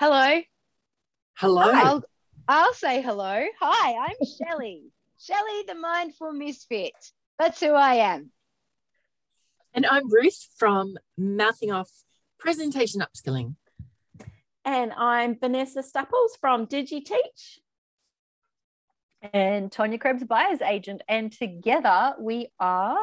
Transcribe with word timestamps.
Hello. 0.00 0.40
Hello. 1.36 1.62
I'll, 1.62 2.02
I'll 2.48 2.72
say 2.72 3.02
hello. 3.02 3.44
Hi, 3.60 4.06
I'm 4.08 4.16
Shelley. 4.26 4.84
Shelley, 5.20 5.64
the 5.68 5.74
mindful 5.74 6.32
misfit. 6.32 6.94
That's 7.38 7.60
who 7.60 7.74
I 7.74 7.96
am. 7.96 8.30
And 9.74 9.84
I'm 9.84 10.10
Ruth 10.10 10.48
from 10.56 10.96
Mouthing 11.18 11.70
Off 11.70 11.90
Presentation 12.38 13.02
Upskilling. 13.02 13.56
And 14.64 14.94
I'm 14.96 15.38
Vanessa 15.38 15.82
Stupples 15.82 16.38
from 16.40 16.66
DigiTeach. 16.66 17.58
And 19.34 19.70
Tonya 19.70 20.00
Krebs, 20.00 20.24
buyer's 20.24 20.62
agent. 20.62 21.02
And 21.10 21.30
together 21.30 22.14
we 22.18 22.48
are 22.58 22.96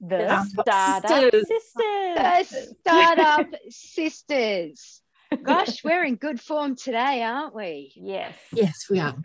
the 0.00 0.42
Startup 0.44 1.06
Sisters. 1.10 1.48
Sisters. 1.48 1.74
The 1.74 2.76
Startup 2.80 3.46
Sisters. 3.68 5.01
Gosh, 5.42 5.84
we're 5.84 6.04
in 6.04 6.16
good 6.16 6.40
form 6.40 6.76
today, 6.76 7.22
aren't 7.22 7.54
we? 7.54 7.92
Yes. 7.96 8.34
Yes, 8.52 8.86
we 8.90 8.98
are. 9.00 9.16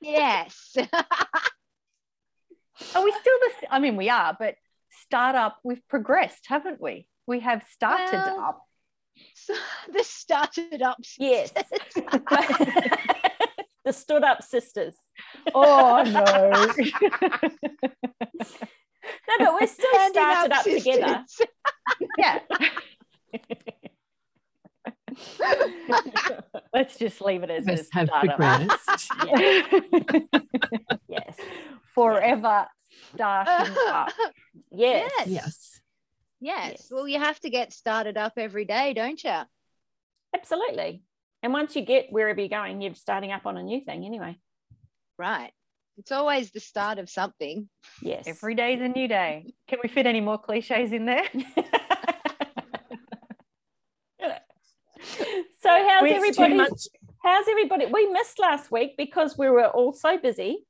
Yes. 0.00 0.76
Are 2.94 3.02
we 3.02 3.10
still 3.10 3.38
the? 3.40 3.50
I 3.70 3.78
mean, 3.78 3.96
we 3.96 4.10
are, 4.10 4.36
but 4.38 4.56
startup. 5.02 5.56
We've 5.64 5.80
progressed, 5.88 6.44
haven't 6.46 6.80
we? 6.80 7.06
We 7.26 7.40
have 7.40 7.64
started 7.70 8.12
Well, 8.12 8.40
up. 8.40 8.62
So, 9.34 9.54
the 9.92 10.04
started 10.04 10.82
up. 10.82 10.98
Yes. 11.18 11.52
the 13.84 13.92
stood 13.92 14.24
up 14.24 14.42
sisters. 14.42 14.94
Oh 15.54 16.02
no! 16.04 16.22
No, 19.28 19.36
but 19.38 19.54
we're 19.60 19.66
still 19.68 19.90
Standing 19.94 20.12
started 20.12 20.52
up, 20.52 20.64
sisters. 20.64 20.84
together. 20.84 21.24
yeah. 22.18 22.40
Let's 26.72 26.98
just 26.98 27.20
leave 27.20 27.42
it 27.42 27.50
as 27.50 27.66
a 27.66 27.72
Us 27.74 27.88
have 27.92 28.08
progressed. 28.08 29.12
Yes. 31.08 31.36
Forever 31.94 32.66
starting 33.14 33.76
up. 33.88 34.12
Yes. 34.70 35.10
Yes. 35.16 35.26
yes. 35.26 35.26
Yes. 35.26 35.80
Yes. 36.40 36.88
Well, 36.90 37.08
you 37.08 37.18
have 37.18 37.40
to 37.40 37.50
get 37.50 37.72
started 37.72 38.16
up 38.16 38.34
every 38.36 38.66
day, 38.66 38.92
don't 38.92 39.22
you? 39.22 39.38
Absolutely. 40.34 41.02
And 41.42 41.52
once 41.52 41.74
you 41.74 41.82
get 41.82 42.06
wherever 42.10 42.40
you're 42.40 42.48
going, 42.48 42.82
you're 42.82 42.94
starting 42.94 43.32
up 43.32 43.46
on 43.46 43.56
a 43.56 43.62
new 43.62 43.80
thing 43.80 44.04
anyway. 44.04 44.36
Right. 45.18 45.52
It's 45.96 46.12
always 46.12 46.50
the 46.50 46.60
start 46.60 46.98
of 46.98 47.08
something. 47.08 47.70
Yes. 48.02 48.24
Every 48.26 48.54
day 48.54 48.74
is 48.74 48.82
a 48.82 48.88
new 48.88 49.08
day. 49.08 49.54
Can 49.66 49.78
we 49.82 49.88
fit 49.88 50.04
any 50.04 50.20
more 50.20 50.38
cliches 50.38 50.92
in 50.92 51.06
there? 51.06 51.24
So 55.60 55.68
how's 55.70 56.04
It's 56.04 56.36
too 56.36 56.42
everybody? 56.42 56.54
much. 56.54 56.82
How's 57.22 57.48
everybody? 57.48 57.86
We 57.86 58.06
missed 58.12 58.38
last 58.38 58.70
week 58.70 58.94
because 58.96 59.36
we 59.36 59.48
were 59.48 59.66
all 59.66 59.92
so 59.92 60.18
busy. 60.18 60.64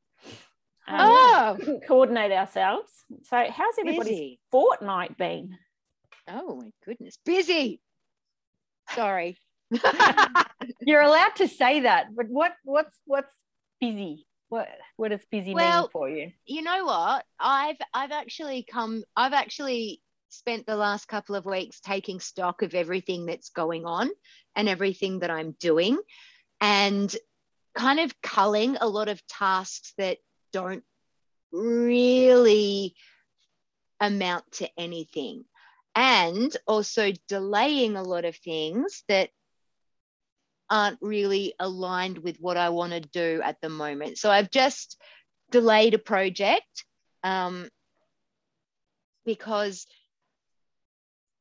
Um, 0.89 0.99
Oh, 1.01 1.59
coordinate 1.87 2.33
ourselves. 2.33 2.91
So 3.25 3.37
how's 3.51 3.75
everybody's 3.79 4.09
busy. 4.13 4.41
fortnight 4.51 5.17
been? 5.19 5.59
Oh 6.29 6.57
my 6.57 6.71
goodness. 6.85 7.19
Busy. 7.25 7.81
Sorry. 8.95 9.37
You're 10.81 11.03
allowed 11.03 11.35
to 11.37 11.49
say 11.49 11.81
that, 11.81 12.07
but 12.15 12.27
what 12.29 12.53
what's 12.65 12.97
what's 13.05 13.35
busy? 13.81 14.27
What 14.49 14.69
what 14.97 15.09
does 15.11 15.25
busy 15.31 15.55
Well, 15.55 15.83
mean 15.83 15.91
for 15.91 16.09
you? 16.09 16.31
you 16.47 16.63
know 16.63 16.85
what? 16.85 17.25
I've 17.41 17.77
I've 17.93 18.13
actually 18.13 18.65
come 18.71 19.03
I've 19.17 19.33
actually 19.33 20.01
spent 20.29 20.67
the 20.67 20.77
last 20.77 21.09
couple 21.09 21.35
of 21.35 21.47
weeks 21.47 21.81
taking 21.81 22.21
stock 22.21 22.63
of 22.63 22.75
everything 22.75 23.27
that's 23.27 23.51
going 23.51 23.85
on 23.85 24.11
and 24.55 24.69
everything 24.69 25.21
that 25.21 25.31
I'm 25.31 25.53
doing 25.61 25.99
and 26.61 27.15
kind 27.75 28.01
of 28.01 28.21
culling 28.23 28.77
a 28.81 28.89
lot 28.89 29.09
of 29.09 29.27
tasks 29.27 29.93
that 29.99 30.19
don't 30.53 30.85
really 31.53 32.95
amount 34.01 34.51
to 34.53 34.69
anything 34.79 35.45
and 35.95 36.55
also 36.67 37.13
delaying 37.29 37.97
a 37.97 38.03
lot 38.03 38.25
of 38.25 38.37
things 38.37 39.03
that 39.09 39.31
aren't 40.69 40.99
really 41.01 41.55
aligned 41.59 42.19
with 42.19 42.39
what 42.39 42.57
I 42.57 42.71
want 42.71 42.93
to 42.93 43.01
do 43.01 43.41
at 43.43 43.61
the 43.61 43.69
moment. 43.69 44.19
So 44.19 44.31
I've 44.31 44.51
just 44.51 45.01
delayed 45.51 45.95
a 45.95 45.99
project 45.99 46.85
um, 47.23 47.69
because 49.25 49.87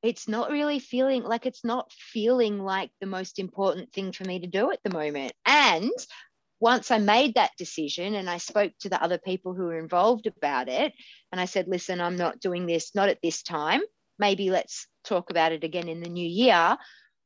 it's 0.05 0.27
not 0.27 0.51
really 0.51 0.79
feeling 0.79 1.23
like 1.23 1.45
it's 1.45 1.65
not 1.65 1.91
feeling 1.91 2.59
like 2.59 2.91
the 3.01 3.07
most 3.07 3.39
important 3.39 3.91
thing 3.91 4.11
for 4.11 4.23
me 4.23 4.39
to 4.39 4.47
do 4.47 4.71
at 4.71 4.79
the 4.83 4.93
moment. 4.93 5.33
And 5.45 5.91
once 6.59 6.91
I 6.91 6.99
made 6.99 7.35
that 7.35 7.51
decision 7.57 8.13
and 8.13 8.29
I 8.29 8.37
spoke 8.37 8.73
to 8.81 8.89
the 8.89 9.01
other 9.01 9.17
people 9.17 9.53
who 9.53 9.65
were 9.65 9.79
involved 9.79 10.27
about 10.27 10.69
it, 10.69 10.93
and 11.31 11.41
I 11.41 11.45
said, 11.45 11.67
listen, 11.67 11.99
I'm 11.99 12.17
not 12.17 12.39
doing 12.39 12.67
this, 12.67 12.93
not 12.93 13.09
at 13.09 13.19
this 13.23 13.41
time. 13.41 13.81
Maybe 14.19 14.51
let's 14.51 14.87
talk 15.03 15.31
about 15.31 15.51
it 15.51 15.63
again 15.63 15.89
in 15.89 16.01
the 16.01 16.09
new 16.09 16.27
year. 16.27 16.77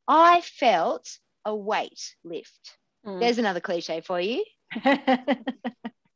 I 0.07 0.41
felt 0.41 1.07
a 1.45 1.55
weight 1.55 2.15
lift. 2.23 2.77
Mm. 3.05 3.19
There's 3.19 3.37
another 3.39 3.59
cliche 3.59 4.01
for 4.01 4.19
you. 4.19 4.43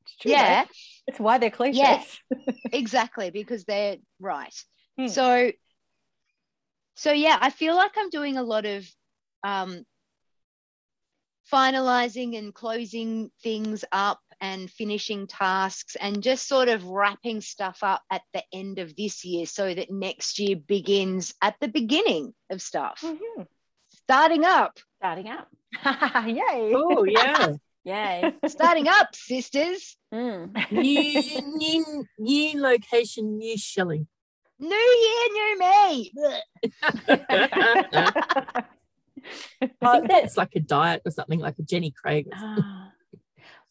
It's 0.05 0.17
true, 0.17 0.31
Yeah, 0.31 0.63
though. 0.63 0.69
It's 1.07 1.19
why 1.19 1.37
they're 1.37 1.49
cliches. 1.49 1.77
Yes. 1.77 2.19
exactly, 2.73 3.29
because 3.29 3.63
they're 3.63 3.97
right. 4.19 4.53
Hmm. 4.97 5.07
So, 5.07 5.51
so 6.95 7.11
yeah, 7.11 7.37
I 7.41 7.49
feel 7.49 7.75
like 7.75 7.91
I'm 7.97 8.09
doing 8.09 8.37
a 8.37 8.43
lot 8.43 8.65
of 8.65 8.87
um, 9.43 9.83
finalizing 11.51 12.37
and 12.37 12.53
closing 12.53 13.31
things 13.41 13.83
up 13.91 14.19
and 14.41 14.69
finishing 14.69 15.27
tasks 15.27 15.95
and 15.95 16.21
just 16.23 16.47
sort 16.47 16.67
of 16.69 16.85
wrapping 16.85 17.41
stuff 17.41 17.79
up 17.81 18.01
at 18.11 18.21
the 18.33 18.43
end 18.53 18.79
of 18.79 18.95
this 18.95 19.23
year 19.23 19.45
so 19.45 19.73
that 19.73 19.91
next 19.91 20.39
year 20.39 20.55
begins 20.55 21.33
at 21.41 21.55
the 21.59 21.67
beginning 21.67 22.33
of 22.49 22.61
stuff. 22.61 23.01
Mhm. 23.03 23.47
Starting 23.89 24.43
up, 24.45 24.79
Starting 24.97 25.27
up. 25.27 25.49
Yay. 26.27 26.73
Oh, 26.75 27.03
yeah. 27.03 27.53
Yay. 27.83 28.33
starting 28.47 28.87
up, 28.87 29.13
sisters. 29.13 29.97
Mm. 30.13 30.71
new, 30.71 31.41
new, 31.57 32.07
new 32.17 32.61
location, 32.61 33.37
new 33.37 33.57
Shelley. 33.57 34.07
New 34.63 34.75
year, 34.75 35.27
new 35.33 35.59
me. 35.59 36.13
I 36.17 36.41
I 39.61 39.61
think 39.61 39.79
think 39.81 39.81
that's 39.81 40.07
that's 40.09 40.37
like 40.37 40.55
a 40.55 40.61
diet 40.61 41.01
or 41.05 41.11
something 41.11 41.39
like 41.39 41.59
a 41.59 41.63
Jenny 41.63 41.91
Craig. 41.91 42.27
or 42.31 42.37
something. 42.37 42.63
Ah. 42.65 42.91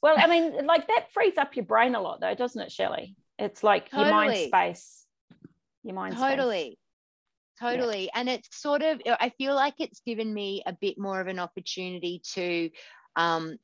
well, 0.03 0.17
I 0.19 0.27
mean, 0.27 0.67
like 0.67 0.87
that 0.89 1.11
frees 1.13 1.39
up 1.39 1.57
your 1.57 1.65
brain 1.65 1.95
a 1.95 2.01
lot, 2.01 2.21
though, 2.21 2.35
doesn't 2.35 2.61
it, 2.61 2.73
Shelley? 2.73 3.17
It's 3.39 3.65
like 3.65 3.91
your 3.93 4.11
mind 4.11 4.37
space. 4.37 5.07
Your 5.83 5.95
mind 5.95 6.17
space. 6.17 6.31
totally 6.31 6.79
totally 7.61 8.11
and 8.15 8.29
it's 8.29 8.57
sort 8.57 8.83
of 8.83 9.01
i 9.21 9.29
feel 9.37 9.55
like 9.55 9.75
it's 9.79 10.01
given 10.07 10.33
me 10.33 10.63
a 10.67 10.73
bit 10.73 10.99
more 10.99 11.21
of 11.21 11.27
an 11.27 11.39
opportunity 11.39 12.21
to 12.25 12.71
um 13.15 13.57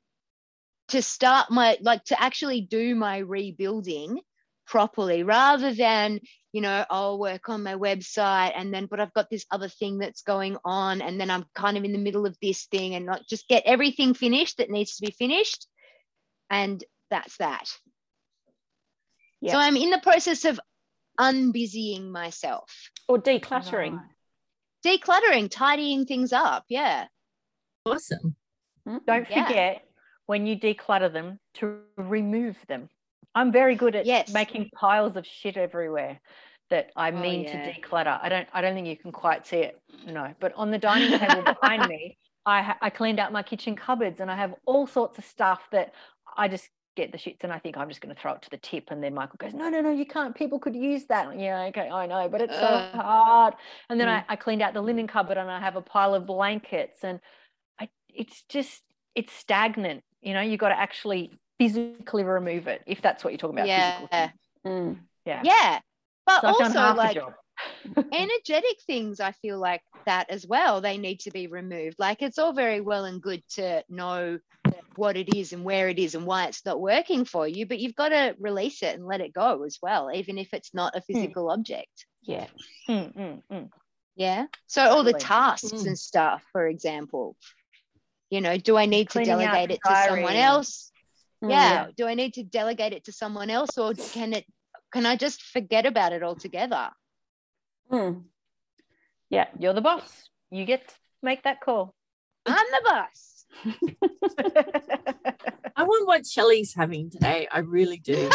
to 0.89 1.03
start 1.03 1.51
my 1.51 1.79
like 1.81 2.05
to 2.05 2.21
actually 2.21 2.61
do 2.61 2.95
my 2.95 3.19
rebuilding 3.19 4.21
properly 4.69 5.23
rather 5.23 5.73
than 5.73 6.21
you 6.53 6.61
know 6.61 6.85
i'll 6.91 7.19
work 7.19 7.49
on 7.49 7.63
my 7.63 7.75
website 7.75 8.53
and 8.55 8.73
then 8.73 8.87
but 8.87 9.01
i've 9.01 9.13
got 9.15 9.29
this 9.31 9.47
other 9.51 9.69
thing 9.69 9.99
that's 9.99 10.23
going 10.23 10.57
on 10.65 11.01
and 11.01 11.19
then 11.21 11.31
i'm 11.31 11.45
kind 11.55 11.77
of 11.79 11.85
in 11.85 11.93
the 11.93 11.99
middle 11.99 12.27
of 12.27 12.37
this 12.43 12.67
thing 12.67 12.95
and 12.95 13.07
not 13.07 13.23
just 13.29 13.49
get 13.49 13.63
everything 13.67 14.13
finished 14.15 14.59
that 14.59 14.71
needs 14.71 14.97
to 14.97 15.07
be 15.07 15.13
finished 15.13 15.67
and 16.51 16.85
that's 17.11 17.37
that 17.39 17.67
Yeah. 19.41 19.53
so 19.53 19.59
i'm 19.59 19.77
in 19.77 19.91
the 19.91 20.01
process 20.01 20.45
of 20.45 20.61
unbusying 21.19 22.11
myself 22.13 22.91
Or 23.09 23.19
decluttering. 23.19 23.97
Right. 23.97 24.07
decluttering, 24.87 25.51
tidying 25.51 26.07
things 26.07 26.33
up. 26.33 26.65
Yeah. 26.69 27.07
Awesome. 27.85 28.37
Mm. 28.87 29.01
Don't 29.05 29.29
Yeah. 29.29 29.45
forget 29.47 29.85
when 30.27 30.47
you 30.47 30.57
declutter 30.57 31.13
them 31.13 31.41
to 31.55 31.81
remove 31.97 32.57
them. 32.69 32.89
I'm 33.39 33.53
very 33.53 33.77
good 33.77 33.95
at 33.95 34.05
Yes. 34.05 34.33
making 34.33 34.71
piles 34.75 35.17
of 35.17 35.25
shit 35.27 35.57
everywhere 35.57 36.21
that 36.71 36.91
I 36.97 37.11
Oh, 37.11 37.21
mean 37.23 37.45
yeah. 37.45 37.53
to 37.53 37.73
declutter. 37.73 38.19
I 38.21 38.29
don't 38.29 38.49
I 38.53 38.61
don't 38.61 38.75
think 38.75 38.87
you 38.87 38.97
can 38.97 39.13
quite 39.13 39.47
see 39.47 39.59
it. 39.59 39.79
No, 40.07 40.35
but 40.41 40.53
on 40.55 40.71
the 40.71 40.79
dining 40.79 41.11
table 41.19 41.43
behind 41.43 41.87
me, 41.87 42.19
I 42.47 42.75
I 42.81 42.91
cleaned 42.91 43.21
out 43.21 43.33
my 43.33 43.43
kitchen 43.43 43.77
cupboards 43.77 44.21
and 44.21 44.31
I 44.31 44.37
have 44.37 44.55
all 44.67 44.87
sorts 44.87 45.19
of 45.19 45.25
stuff 45.25 45.69
that 45.71 45.95
I 46.37 46.49
just 46.49 46.69
get 46.97 47.13
the 47.13 47.19
shits 47.19 47.45
and 47.45 47.53
I 47.53 47.61
think 47.61 47.77
I'm 47.77 47.89
just 47.89 48.01
going 48.01 48.13
to 48.13 48.21
throw 48.21 48.33
it 48.33 48.43
to 48.43 48.51
the 48.51 48.57
tip 48.57 48.89
and 48.91 49.01
then 49.01 49.15
Michael 49.15 49.37
goes 49.39 49.55
no 49.55 49.69
no 49.71 49.81
no 49.81 49.93
you 49.93 50.05
can't 50.05 50.35
people 50.35 50.59
could 50.59 50.75
use 50.75 51.05
that 51.07 51.39
yeah 51.39 51.67
okay 51.67 51.89
I 51.89 52.07
know 52.07 52.29
but 52.29 52.41
it's 52.41 52.59
so 52.59 52.89
hard 52.93 53.55
and 53.89 54.01
then 54.01 54.09
Mm. 54.09 54.25
I, 54.29 54.33
I 54.33 54.37
cleaned 54.37 54.63
out 54.63 54.75
the 54.75 54.81
linen 54.83 55.07
cupboard 55.07 55.39
and 55.39 55.49
I 55.49 55.61
have 55.61 55.77
a 55.77 55.81
pile 55.81 56.13
of 56.17 56.27
blankets 56.27 57.05
and 57.05 57.21
I 57.79 57.89
it's 58.13 58.43
just 58.49 58.83
it's 59.15 59.33
stagnant 59.33 60.03
you 60.23 60.35
know 60.35 60.41
you 60.41 60.57
got 60.57 60.71
to 60.71 60.79
actually 60.79 61.31
physically 61.59 62.25
remove 62.25 62.69
it 62.69 62.83
if 62.87 63.03
that's 63.03 63.25
what 63.25 63.33
you're 63.33 63.39
talking 63.39 63.59
about 63.59 63.69
Yeah. 63.69 64.31
Mm. 64.67 64.99
yeah 65.25 65.43
Yeah. 65.45 65.81
But 66.27 66.41
so 66.43 66.49
also 66.49 66.95
like 66.95 67.19
energetic 68.13 68.79
things 68.87 69.19
i 69.19 69.33
feel 69.33 69.59
like 69.59 69.83
that 70.07 70.31
as 70.31 70.47
well 70.47 70.81
they 70.81 70.97
need 70.97 71.21
to 71.21 71.31
be 71.31 71.49
removed 71.49 71.97
like 71.99 72.23
it's 72.23 72.39
all 72.39 72.53
very 72.53 72.81
well 72.81 73.05
and 73.05 73.21
good 73.21 73.43
to 73.49 73.83
know 73.89 74.39
what 74.97 75.17
it 75.17 75.35
is 75.35 75.53
and 75.53 75.65
where 75.65 75.89
it 75.89 75.99
is 75.99 76.15
and 76.15 76.25
why 76.25 76.47
it's 76.47 76.65
not 76.65 76.81
working 76.81 77.25
for 77.25 77.47
you 77.49 77.67
but 77.67 77.79
you've 77.79 77.95
got 77.97 78.11
to 78.11 78.35
release 78.39 78.83
it 78.83 78.95
and 78.95 79.07
let 79.07 79.21
it 79.21 79.33
go 79.33 79.65
as 79.65 79.79
well 79.83 80.11
even 80.13 80.39
if 80.39 80.55
it's 80.55 80.73
not 80.73 80.97
a 80.97 81.01
physical 81.01 81.51
object 81.51 82.07
Yeah. 82.23 82.47
Mm, 82.89 83.15
mm, 83.15 83.43
mm. 83.51 83.69
yeah 84.17 84.47
so 84.67 84.83
all 84.83 85.03
the 85.03 85.13
tasks 85.15 85.73
Mm. 85.73 85.87
and 85.89 85.99
stuff 85.99 86.43
for 86.53 86.67
example 86.67 87.37
you 88.31 88.41
know 88.41 88.57
do 88.57 88.77
i 88.77 88.87
need 88.87 89.09
to 89.09 89.13
Cleaning 89.15 89.45
out 89.45 89.53
delegate 89.53 89.71
it 89.79 89.81
to 89.89 89.97
someone 90.09 90.37
else 90.37 90.93
Mm. 91.43 91.51
yeah 91.51 91.87
do 91.97 92.07
i 92.07 92.15
need 92.15 92.35
to 92.35 92.43
delegate 92.43 92.93
it 92.93 93.05
to 93.05 93.13
someone 93.13 93.49
else 93.49 93.79
or 93.79 93.95
can 93.95 94.33
it 94.33 94.45
can 94.93 95.07
i 95.07 95.15
just 95.17 95.43
forget 95.43 95.87
about 95.87 96.13
it 96.13 96.23
altogether 96.23 96.91
Mm. 97.91 98.25
Yeah. 99.31 99.47
You're 99.59 99.75
the 99.75 99.81
boss. 99.81 100.29
You 100.51 100.65
get 100.65 100.89
to 100.89 100.95
make 101.23 101.43
that 101.45 101.61
call. 101.61 101.95
i'm 102.47 102.67
the 102.71 102.81
boss 102.85 103.47
I 105.77 105.85
want 105.85 106.07
what 106.07 106.27
Shelley's 106.27 106.75
having 106.75 107.11
today. 107.11 107.47
I 107.51 107.61
really 107.61 107.99
do. 107.99 108.29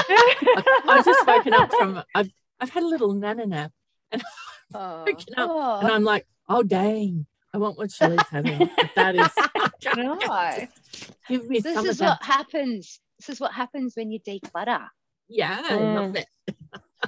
I've 0.87 1.05
just 1.05 1.27
woken 1.27 1.53
up 1.53 1.71
from 1.71 2.01
I've 2.15 2.29
I've 2.59 2.69
had 2.69 2.83
a 2.83 2.87
little 2.87 3.13
nana 3.13 3.45
nap 3.45 3.71
oh, 4.73 5.05
oh. 5.37 5.79
and 5.81 5.91
I'm 5.91 6.03
like, 6.03 6.25
oh 6.49 6.63
dang, 6.63 7.25
I 7.53 7.57
want 7.59 7.77
what 7.77 7.91
Shelley's 7.91 8.27
having. 8.31 8.57
But 8.75 8.89
that 8.95 9.15
is 9.15 9.29
No. 9.95 10.17
give 11.29 11.47
me 11.47 11.59
this 11.59 11.75
some 11.75 11.85
is 11.85 11.99
of 12.01 12.05
what 12.07 12.19
that. 12.21 12.25
happens 12.25 12.99
this 13.19 13.29
is 13.29 13.39
what 13.39 13.53
happens 13.53 13.93
when 13.95 14.11
you 14.11 14.19
declutter 14.19 14.87
Yeah, 15.29 15.61
I 15.63 15.73
Mm. 15.73 15.95
love 15.95 16.15
it. 16.15 16.25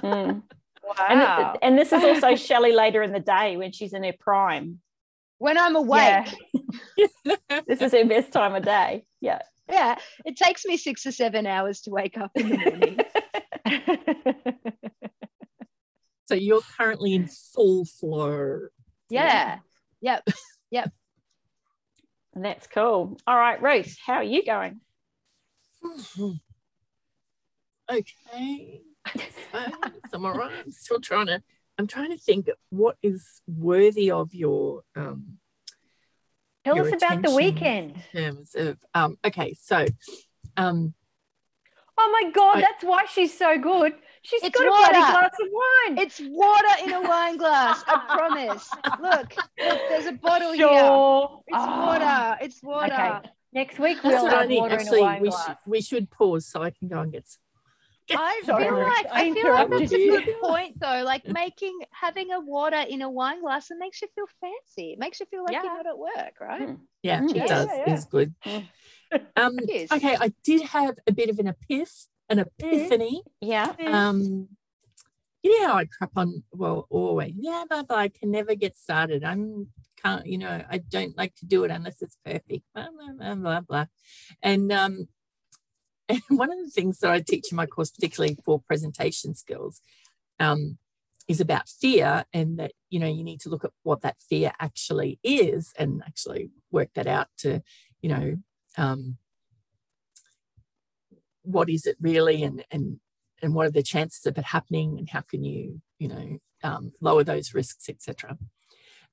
Mm. 0.02 0.42
Wow. 0.84 1.54
And, 1.54 1.58
and 1.62 1.78
this 1.78 1.92
is 1.92 2.04
also 2.04 2.36
Shelley 2.46 2.72
later 2.72 3.02
in 3.02 3.12
the 3.12 3.20
day 3.20 3.56
when 3.56 3.72
she's 3.72 3.92
in 3.92 4.04
her 4.04 4.12
prime. 4.20 4.80
when 5.38 5.58
i'm 5.58 5.74
awake 5.76 6.28
Yeah. 6.96 7.34
This 7.66 7.80
is 7.82 7.92
her 7.92 8.04
best 8.04 8.32
time 8.32 8.54
of 8.54 8.64
day. 8.64 9.04
Yeah. 9.20 9.40
yeah 9.68 9.96
it 10.24 10.36
takes 10.36 10.64
me 10.64 10.76
six 10.76 11.04
or 11.06 11.12
seven 11.12 11.46
hours 11.46 11.80
to 11.82 11.90
wake 11.90 12.16
up 12.18 12.30
in 12.36 12.50
the 12.50 12.56
morning 12.58 12.98
So 16.28 16.34
you're 16.34 16.62
currently 16.76 17.14
in 17.14 17.28
full 17.28 17.84
flow. 17.84 18.58
yeah 19.10 19.58
yep 20.00 20.26
Yep. 20.70 20.92
And 22.34 22.44
that's 22.44 22.66
cool. 22.66 23.16
All 23.26 23.36
right, 23.36 23.62
Ruth, 23.62 23.96
how 24.04 24.14
are 24.14 24.22
you 24.24 24.44
going? 24.44 24.80
okay. 27.90 28.82
So, 29.52 29.58
I'm 30.12 30.26
all 30.26 30.34
right. 30.34 30.50
I'm 30.64 30.72
still 30.72 31.00
trying 31.00 31.26
to 31.26 31.42
I'm 31.78 31.86
trying 31.86 32.10
to 32.10 32.18
think 32.18 32.48
what 32.70 32.96
is 33.02 33.40
worthy 33.46 34.10
of 34.10 34.34
your 34.34 34.82
um 34.96 35.38
Tell 36.64 36.76
Your 36.76 36.86
us 36.88 36.94
about 36.94 37.22
the 37.22 37.30
weekend. 37.30 38.02
in 38.12 38.20
terms 38.20 38.54
of 38.56 38.76
um 38.94 39.16
okay, 39.24 39.54
so 39.54 39.86
um 40.56 40.94
Oh 41.98 42.10
my 42.22 42.30
God, 42.30 42.58
I- 42.58 42.60
that's 42.60 42.84
why 42.84 43.06
she's 43.06 43.36
so 43.36 43.56
good. 43.58 43.94
She's 44.28 44.42
It's 44.42 44.58
got 44.58 44.66
a 44.66 44.70
bloody 44.70 44.98
water. 44.98 45.12
glass 45.12 45.34
of 45.40 45.48
wine. 45.60 45.98
it's 46.04 46.20
water 46.42 46.74
in 46.84 46.92
a 46.92 47.00
wine 47.12 47.36
glass 47.36 47.82
i 47.86 47.96
promise 48.16 48.68
look 49.00 49.28
look 49.68 49.80
there's 49.88 50.06
a 50.06 50.12
bottle 50.12 50.52
here 50.52 50.66
sure. 50.68 51.42
it's 51.46 51.56
Oh. 51.58 51.86
water 51.86 52.38
it's 52.44 52.62
water 52.62 52.94
Okay. 52.94 53.30
Next 53.52 53.78
week 53.78 53.98
we'll 54.04 54.22
what 54.24 54.32
have 54.32 54.48
think. 54.48 54.60
water 54.60 54.74
in 54.74 54.80
a 54.80 54.82
Actually, 54.82 55.00
wine 55.00 55.22
we 55.22 55.28
glass. 55.30 55.46
should 55.46 55.56
we 55.66 55.80
should 55.80 56.10
pause 56.10 56.46
so 56.46 56.62
I 56.62 56.70
can 56.70 56.88
go 56.88 56.98
and 57.00 57.10
get 57.12 57.26
some. 57.28 57.40
I 58.10 58.40
feel 58.44 58.58
Ruth. 58.58 58.86
like 58.96 59.06
I 59.10 59.20
I 59.30 59.32
feel 59.32 59.52
like 59.52 59.70
that's 59.70 59.92
a 59.92 60.08
good 60.08 60.28
point 60.42 60.78
though. 60.78 61.02
Like 61.04 61.26
making 61.26 61.76
having 61.90 62.32
a 62.32 62.40
water 62.40 62.82
in 62.88 63.00
a 63.02 63.10
wine 63.10 63.40
glass, 63.40 63.70
it 63.70 63.78
makes 63.80 64.00
you 64.02 64.08
feel 64.14 64.26
fancy. 64.40 64.92
It 64.92 64.98
makes 64.98 65.18
you 65.20 65.26
feel 65.26 65.42
like 65.42 65.52
Yeah. 65.54 65.62
you're 65.64 65.74
not 65.74 65.86
at 65.86 65.98
work, 65.98 66.34
right? 66.40 66.68
Mm. 66.68 66.80
Yeah, 67.02 67.20
Mm. 67.20 67.30
it 67.30 67.36
Yeah, 67.36 67.46
does. 67.46 67.66
yeah, 67.68 67.84
yeah. 67.86 67.94
It's 67.94 68.04
good. 68.04 68.34
Mm. 68.44 68.66
Um, 69.36 69.58
Yes. 69.66 69.90
okay, 69.92 70.16
I 70.20 70.32
did 70.44 70.62
have 70.62 70.94
a 71.06 71.12
bit 71.12 71.30
of 71.30 71.38
an 71.38 71.46
epiph, 71.54 72.06
an 72.28 72.38
epiphany. 72.40 73.22
Yeah. 73.40 73.72
Um, 73.86 74.48
you 75.42 75.60
know 75.60 75.68
how 75.68 75.74
I 75.74 75.84
crap 75.84 76.10
on 76.16 76.42
well 76.52 76.86
always. 76.90 77.34
Yeah, 77.36 77.64
but 77.68 77.90
I 77.90 78.08
can 78.08 78.30
never 78.30 78.54
get 78.54 78.76
started. 78.76 79.22
I'm 79.22 79.68
can't. 80.02 80.26
You 80.26 80.38
know, 80.38 80.62
I 80.68 80.78
don't 80.78 81.16
like 81.16 81.34
to 81.36 81.46
do 81.46 81.64
it 81.64 81.70
unless 81.70 82.02
it's 82.02 82.16
perfect. 82.24 82.64
Blah 82.74 82.88
blah 82.96 83.12
blah 83.12 83.34
blah. 83.34 83.60
blah. 83.60 83.86
And 84.42 84.72
um, 84.72 85.08
and 86.08 86.20
one 86.28 86.50
of 86.50 86.58
the 86.58 86.70
things 86.70 86.98
that 86.98 87.10
I 87.10 87.20
teach 87.20 87.50
in 87.50 87.56
my 87.56 87.66
course, 87.66 87.90
particularly 87.90 88.36
for 88.44 88.60
presentation 88.60 89.34
skills, 89.34 89.80
um, 90.38 90.78
is 91.28 91.40
about 91.40 91.68
fear, 91.68 92.24
and 92.32 92.58
that 92.58 92.72
you 92.90 92.98
know 92.98 93.08
you 93.08 93.24
need 93.24 93.40
to 93.42 93.48
look 93.48 93.64
at 93.64 93.72
what 93.82 94.02
that 94.02 94.16
fear 94.28 94.52
actually 94.60 95.18
is, 95.22 95.72
and 95.78 96.02
actually 96.06 96.50
work 96.70 96.90
that 96.94 97.06
out 97.06 97.28
to, 97.38 97.62
you 98.02 98.08
know, 98.08 98.36
um, 98.76 99.16
what 101.46 101.70
is 101.70 101.86
it 101.86 101.96
really, 102.00 102.42
and 102.42 102.64
and 102.70 103.00
and 103.42 103.54
what 103.54 103.66
are 103.66 103.70
the 103.70 103.82
chances 103.82 104.26
of 104.26 104.38
it 104.38 104.44
happening, 104.44 104.98
and 104.98 105.08
how 105.08 105.20
can 105.20 105.44
you, 105.44 105.80
you 105.98 106.08
know, 106.08 106.38
um, 106.62 106.92
lower 107.00 107.24
those 107.24 107.54
risks, 107.54 107.88
etc. 107.88 108.38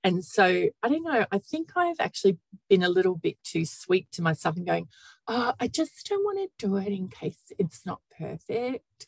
And 0.04 0.24
so 0.26 0.70
I 0.82 0.90
don't 0.90 1.04
know. 1.04 1.26
I 1.32 1.38
think 1.38 1.72
I've 1.76 2.00
actually 2.00 2.38
been 2.70 2.84
a 2.84 2.90
little 2.90 3.16
bit 3.16 3.38
too 3.44 3.66
sweet 3.66 4.12
to 4.14 4.22
myself 4.22 4.58
and 4.58 4.66
going, 4.66 4.88
oh, 5.28 5.54
I 5.60 5.68
just 5.68 6.08
don't 6.10 6.26
want 6.26 6.40
to 6.40 6.68
do 6.68 6.76
it 6.76 6.88
in 6.88 7.08
case 7.08 7.40
it's 7.58 7.86
not 7.86 8.02
perfect, 8.18 9.08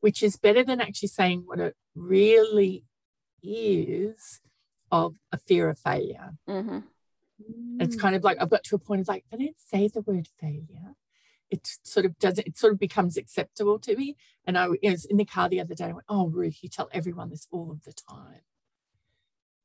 which 0.00 0.22
is 0.22 0.36
better 0.36 0.62
than 0.62 0.80
actually 0.80 1.08
saying 1.08 1.42
what 1.46 1.58
it 1.58 1.74
really 1.96 2.84
is 3.42 4.40
of 4.92 5.16
a 5.32 5.38
fear 5.38 5.68
of 5.68 5.78
failure. 5.78 6.34
hmm 6.46 7.80
It's 7.80 7.96
kind 7.96 8.14
of 8.14 8.22
like 8.22 8.38
I've 8.40 8.50
got 8.50 8.64
to 8.64 8.76
a 8.76 8.78
point 8.78 9.00
of 9.00 9.08
like, 9.08 9.24
I 9.32 9.36
don't 9.36 9.58
say 9.58 9.88
the 9.88 10.00
word 10.02 10.28
failure. 10.40 10.94
It 11.50 11.78
sort 11.84 12.06
of 12.06 12.18
doesn't, 12.18 12.46
it 12.46 12.58
sort 12.58 12.72
of 12.72 12.78
becomes 12.78 13.16
acceptable 13.16 13.78
to 13.80 13.96
me. 13.96 14.16
And 14.46 14.58
I 14.58 14.68
was 14.68 15.04
in 15.04 15.16
the 15.16 15.24
car 15.24 15.48
the 15.48 15.60
other 15.60 15.74
day, 15.74 15.84
I 15.84 15.92
went, 15.92 16.06
Oh, 16.08 16.28
Ruth, 16.28 16.58
you 16.62 16.68
tell 16.68 16.88
everyone 16.92 17.30
this 17.30 17.46
all 17.50 17.70
of 17.70 17.84
the 17.84 17.92
time. 17.92 18.40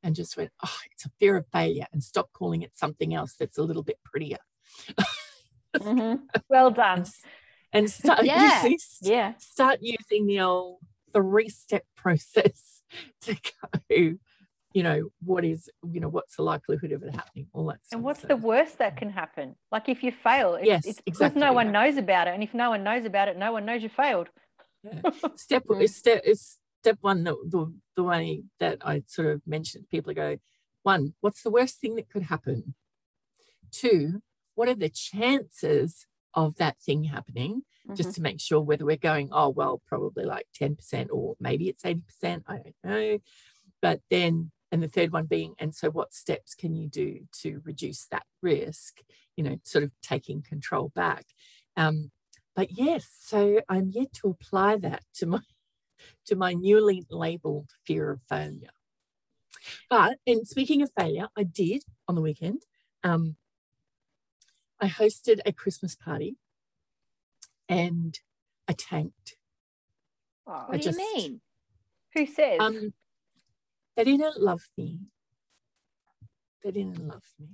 And 0.04 0.16
just 0.16 0.38
went, 0.38 0.52
Oh, 0.64 0.78
it's 0.92 1.06
a 1.06 1.12
fear 1.20 1.38
of 1.38 1.46
failure 1.52 1.86
and 1.92 2.04
stop 2.04 2.32
calling 2.34 2.62
it 2.62 2.78
something 2.78 3.14
else 3.14 3.34
that's 3.34 3.58
a 3.58 3.64
little 3.64 3.84
bit 3.84 4.00
prettier. 4.04 4.38
hmm 5.82 6.16
Well 6.50 6.72
done. 6.72 7.00
and, 7.00 7.10
and 7.74 7.92
start, 7.92 8.26
Yeah. 8.26 8.64
using, 8.64 8.78
Yeah. 9.02 9.34
start 9.38 9.80
using 9.82 10.28
the 10.28 10.42
old 10.42 10.80
three 11.14 11.50
step 11.50 11.86
process 11.96 12.82
to 13.22 13.36
go, 13.90 14.14
you 14.74 14.84
know, 14.84 15.10
what 15.24 15.44
is, 15.44 15.70
you 15.92 16.00
know, 16.00 16.08
what's 16.10 16.38
the 16.38 16.44
likelihood 16.44 16.92
of 16.92 17.04
it 17.04 17.14
happening? 17.14 17.48
All 17.54 17.66
that 17.68 17.86
stuff. 17.86 17.98
And 17.98 18.04
what's 18.04 18.22
the 18.22 18.38
worst 18.38 18.78
that 18.78 18.96
can 18.98 19.10
happen? 19.10 19.56
Like 19.72 19.90
if 19.90 20.04
you 20.04 20.12
fail, 20.12 20.56
it's, 20.56 20.66
Yes, 20.66 20.86
it's 20.86 21.02
because 21.02 21.36
no 21.36 21.54
one 21.54 21.72
knows 21.72 21.98
about 21.98 22.28
it. 22.28 22.34
And 22.34 22.44
if 22.44 22.54
no 22.54 22.70
one 22.70 22.84
knows 22.84 23.06
about 23.06 23.28
it, 23.28 23.38
no 23.38 23.52
one 23.52 23.66
knows 23.66 23.84
you 23.84 23.90
failed. 23.90 24.30
step 25.36 25.64
Mhm. 25.66 25.82
is 25.84 25.96
step 25.96 26.22
is 26.26 26.58
step 26.82 26.98
one 27.02 27.24
the, 27.24 27.36
the 27.46 27.72
the 27.96 28.04
way 28.04 28.44
that 28.60 28.80
I 28.82 29.04
sort 29.06 29.28
of 29.28 29.42
mentioned 29.46 29.90
people 29.90 30.12
go 30.14 30.38
one 30.82 31.14
what's 31.22 31.44
the 31.44 31.52
worst 31.52 31.80
thing 31.80 31.94
that 31.98 32.10
could 32.10 32.24
happen 32.24 32.74
two 33.72 34.22
what 34.56 34.68
are 34.68 34.76
the 34.76 34.90
chances 34.90 36.08
of 36.34 36.56
that 36.56 36.80
thing 36.80 37.04
happening 37.04 37.62
just 37.96 38.16
to 38.16 38.22
make 38.22 38.40
sure 38.40 38.62
whether 38.62 38.86
we're 38.86 38.98
going 38.98 39.30
oh 39.32 39.50
well 39.50 39.82
probably 39.86 40.24
like 40.24 40.48
10% 40.60 41.10
or 41.12 41.36
maybe 41.40 41.68
it's 41.68 41.84
80% 41.84 42.44
I 42.48 42.58
don't 42.58 42.76
know 42.84 43.20
but 43.82 44.02
then 44.10 44.52
and 44.72 44.82
the 44.82 44.88
third 44.88 45.12
one 45.12 45.26
being 45.26 45.54
and 45.60 45.76
so 45.76 45.90
what 45.90 46.14
steps 46.14 46.56
can 46.56 46.76
you 46.76 46.88
do 46.88 47.28
to 47.42 47.62
reduce 47.66 48.06
that 48.08 48.24
risk 48.42 49.02
you 49.36 49.44
know 49.44 49.58
sort 49.64 49.84
of 49.84 49.92
taking 50.02 50.42
control 50.42 50.92
back 50.96 51.26
um, 51.78 52.12
but 52.56 52.72
yes 52.72 53.08
so 53.20 53.62
i'm 53.70 53.90
yet 53.90 54.12
to 54.14 54.30
apply 54.30 54.76
that 54.78 55.04
to 55.14 55.26
my 55.26 55.40
to 56.26 56.36
my 56.36 56.54
newly 56.54 57.04
labeled 57.10 57.70
fear 57.86 58.12
of 58.12 58.22
failure 58.30 58.70
but 59.90 60.18
and 60.26 60.48
speaking 60.48 60.82
of 60.82 60.90
failure 60.98 61.28
i 61.38 61.44
did 61.44 61.84
on 62.08 62.16
the 62.16 62.22
weekend 62.22 62.64
um, 63.04 63.36
i 64.80 64.88
hosted 64.88 65.40
a 65.46 65.52
christmas 65.52 65.96
party 65.96 66.38
and 67.70 68.20
i 68.68 68.74
tanked 68.74 69.36
What 70.46 70.72
do 70.72 70.78
just- 70.80 70.98
you 71.00 71.14
mean? 71.16 71.42
who 72.14 72.26
says? 72.26 72.58
um, 72.60 72.94
they 73.96 74.04
didn't 74.04 74.40
love 74.42 74.62
me 74.78 75.00
they 76.64 76.72
didn't 76.72 77.00
love 77.08 77.24
me 77.40 77.48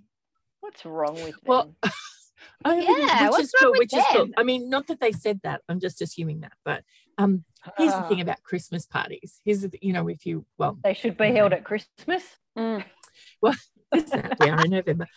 What's 0.59 0.85
wrong 0.85 1.13
with 1.15 1.35
them? 1.35 1.39
Well, 1.45 1.75
I 2.65 2.75
mean, 2.77 2.83
Yeah, 2.99 3.21
which 3.23 3.31
what's 3.31 3.43
is 3.45 3.53
wrong 3.61 3.61
cool, 3.61 3.71
with 3.71 3.77
which 3.79 3.93
is 3.93 4.03
cool. 4.11 4.25
them? 4.25 4.33
I 4.37 4.43
mean, 4.43 4.69
not 4.69 4.87
that 4.87 4.99
they 4.99 5.11
said 5.11 5.39
that. 5.43 5.61
I'm 5.69 5.79
just 5.79 6.01
assuming 6.01 6.41
that. 6.41 6.53
But 6.65 6.83
um, 7.17 7.45
here's 7.77 7.93
the 7.93 8.03
thing 8.03 8.19
Ah, 8.19 8.23
about 8.23 8.43
Christmas 8.43 8.85
parties. 8.85 9.39
Here's 9.45 9.61
the, 9.61 9.71
you 9.81 9.93
know, 9.93 10.07
if 10.09 10.25
you 10.25 10.45
well, 10.57 10.77
they 10.83 10.93
should 10.93 11.15
be 11.17 11.31
held 11.31 11.53
at 11.53 11.63
Christmas. 11.63 12.23
Mm. 12.57 12.83
it's 13.93 14.11
that 14.11 14.37
we 14.39 14.49
are 14.49 14.63
in 14.65 14.71
November, 14.71 15.07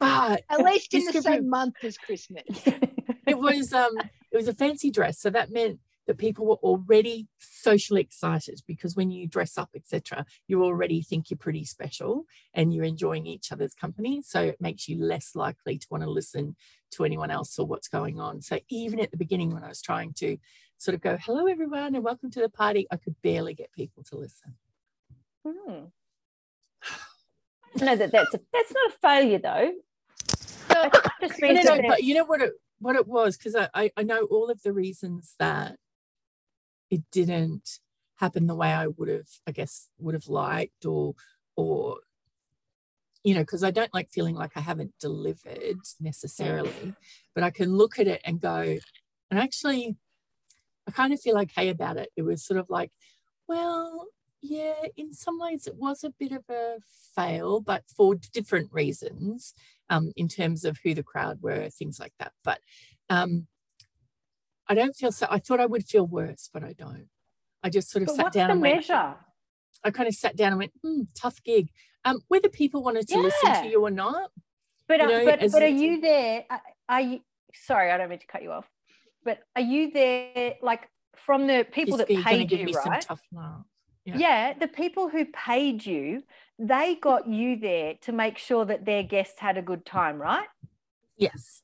but 0.00 0.42
At 0.50 0.64
least 0.64 0.92
in 0.92 1.04
the 1.06 1.22
same 1.22 1.48
month 1.48 1.76
as 1.82 1.96
Christmas. 1.96 2.42
it 3.26 3.38
was 3.38 3.72
um, 3.72 3.96
it 4.30 4.36
was 4.36 4.48
a 4.48 4.52
fancy 4.54 4.90
dress, 4.90 5.20
so 5.20 5.30
that 5.30 5.50
meant 5.50 5.78
that 6.08 6.16
people 6.16 6.46
were 6.46 6.56
already 6.56 7.28
socially 7.38 8.00
excited 8.00 8.62
because 8.66 8.96
when 8.96 9.10
you 9.10 9.28
dress 9.28 9.58
up, 9.58 9.68
etc., 9.76 10.24
you 10.48 10.64
already 10.64 11.02
think 11.02 11.30
you're 11.30 11.36
pretty 11.38 11.64
special 11.64 12.24
and 12.54 12.72
you're 12.72 12.84
enjoying 12.84 13.26
each 13.26 13.52
other's 13.52 13.74
company. 13.74 14.22
So 14.22 14.40
it 14.40 14.60
makes 14.60 14.88
you 14.88 14.96
less 14.98 15.36
likely 15.36 15.76
to 15.76 15.86
want 15.90 16.02
to 16.02 16.10
listen 16.10 16.56
to 16.92 17.04
anyone 17.04 17.30
else 17.30 17.58
or 17.58 17.66
what's 17.66 17.88
going 17.88 18.18
on. 18.18 18.40
So 18.40 18.58
even 18.70 19.00
at 19.00 19.10
the 19.10 19.18
beginning, 19.18 19.52
when 19.52 19.62
I 19.62 19.68
was 19.68 19.82
trying 19.82 20.14
to 20.14 20.38
sort 20.78 20.94
of 20.94 21.02
go, 21.02 21.18
hello, 21.20 21.46
everyone, 21.46 21.94
and 21.94 22.02
welcome 22.02 22.30
to 22.30 22.40
the 22.40 22.48
party, 22.48 22.86
I 22.90 22.96
could 22.96 23.14
barely 23.22 23.52
get 23.52 23.70
people 23.72 24.02
to 24.04 24.16
listen. 24.16 24.54
Hmm. 25.46 25.84
No, 27.84 27.96
that 27.96 28.10
that's 28.10 28.34
a, 28.34 28.40
that's 28.50 28.72
not 28.72 28.90
a 28.90 28.96
failure 29.02 29.38
though. 29.38 29.72
So 30.26 30.90
just 31.20 31.40
No, 31.40 31.52
no, 31.52 31.74
no, 31.76 31.82
but 31.86 32.02
you 32.02 32.14
know 32.14 32.24
what 32.24 32.40
it 32.40 32.52
what 32.78 32.96
it 32.96 33.06
was 33.06 33.36
because 33.36 33.54
I, 33.54 33.68
I 33.74 33.90
I 33.98 34.02
know 34.04 34.22
all 34.22 34.50
of 34.50 34.62
the 34.62 34.72
reasons 34.72 35.34
that 35.38 35.76
it 36.90 37.02
didn't 37.10 37.80
happen 38.16 38.46
the 38.46 38.54
way 38.54 38.72
I 38.72 38.88
would 38.88 39.08
have 39.08 39.28
I 39.46 39.52
guess 39.52 39.88
would 39.98 40.14
have 40.14 40.28
liked 40.28 40.84
or 40.84 41.14
or 41.56 41.98
you 43.24 43.34
know 43.34 43.40
because 43.40 43.64
I 43.64 43.70
don't 43.70 43.92
like 43.94 44.10
feeling 44.10 44.34
like 44.34 44.52
I 44.56 44.60
haven't 44.60 44.94
delivered 45.00 45.80
necessarily 46.00 46.94
but 47.34 47.44
I 47.44 47.50
can 47.50 47.76
look 47.76 47.98
at 47.98 48.06
it 48.06 48.20
and 48.24 48.40
go 48.40 48.78
and 49.30 49.40
actually 49.40 49.96
I 50.86 50.90
kind 50.90 51.12
of 51.12 51.20
feel 51.20 51.38
okay 51.38 51.68
about 51.68 51.96
it 51.96 52.10
it 52.16 52.22
was 52.22 52.44
sort 52.44 52.60
of 52.60 52.70
like 52.70 52.90
well 53.46 54.06
yeah 54.40 54.82
in 54.96 55.12
some 55.12 55.38
ways 55.38 55.66
it 55.66 55.76
was 55.76 56.04
a 56.04 56.14
bit 56.18 56.32
of 56.32 56.44
a 56.48 56.78
fail 57.14 57.60
but 57.60 57.82
for 57.96 58.14
different 58.14 58.72
reasons 58.72 59.54
um, 59.90 60.12
in 60.16 60.28
terms 60.28 60.64
of 60.64 60.78
who 60.82 60.94
the 60.94 61.02
crowd 61.02 61.38
were, 61.42 61.68
things 61.70 61.98
like 61.98 62.12
that. 62.18 62.32
But 62.44 62.60
um, 63.10 63.46
I 64.68 64.74
don't 64.74 64.94
feel 64.94 65.12
so. 65.12 65.26
I 65.30 65.38
thought 65.38 65.60
I 65.60 65.66
would 65.66 65.86
feel 65.86 66.06
worse, 66.06 66.50
but 66.52 66.62
I 66.62 66.72
don't. 66.72 67.08
I 67.62 67.70
just 67.70 67.90
sort 67.90 68.02
of 68.02 68.08
but 68.08 68.16
sat 68.16 68.24
what's 68.24 68.34
down 68.36 68.48
the 68.48 68.52
and 68.52 68.62
went, 68.62 68.76
measure? 68.76 69.14
I 69.84 69.90
kind 69.90 70.08
of 70.08 70.14
sat 70.14 70.36
down 70.36 70.52
and 70.52 70.58
went, 70.58 70.72
hmm, 70.82 71.02
tough 71.14 71.42
gig. 71.42 71.70
Um, 72.04 72.20
whether 72.28 72.48
people 72.48 72.82
wanted 72.82 73.08
to 73.08 73.18
listen 73.18 73.62
to 73.62 73.68
you 73.68 73.82
or 73.82 73.90
not, 73.90 74.30
But 74.86 75.00
you 75.00 75.06
uh, 75.06 75.08
know, 75.08 75.24
but 75.24 75.52
but 75.52 75.62
are 75.62 75.66
you 75.66 76.00
there? 76.00 76.44
Are- 76.50 76.62
Are 76.88 77.00
you? 77.00 77.20
Sorry, 77.54 77.90
I 77.90 77.96
don't 77.96 78.08
mean 78.08 78.18
to 78.18 78.26
cut 78.26 78.42
you 78.42 78.52
off. 78.52 78.68
But 79.24 79.40
are 79.56 79.62
you 79.62 79.90
there? 79.90 80.54
Like 80.62 80.88
from 81.16 81.46
the 81.46 81.66
people 81.70 81.96
that 81.98 82.08
you're 82.10 82.22
going 82.22 82.46
to 82.46 82.56
paid 82.56 82.68
you, 82.68 82.74
right? 82.74 83.02
some 83.02 83.16
tough 83.16 83.22
love. 83.32 83.64
Yeah. 84.04 84.16
Yeah, 84.16 84.52
the 84.58 84.68
people 84.68 85.08
who 85.08 85.26
paid 85.26 85.84
you, 85.84 86.22
they 86.58 86.94
got 86.94 87.28
you 87.28 87.58
there 87.58 87.94
to 88.02 88.12
make 88.12 88.38
sure 88.38 88.64
that 88.64 88.86
their 88.86 89.02
guests 89.02 89.38
had 89.38 89.58
a 89.58 89.62
good 89.62 89.84
time, 89.84 90.20
right? 90.20 90.46
Yes. 91.16 91.62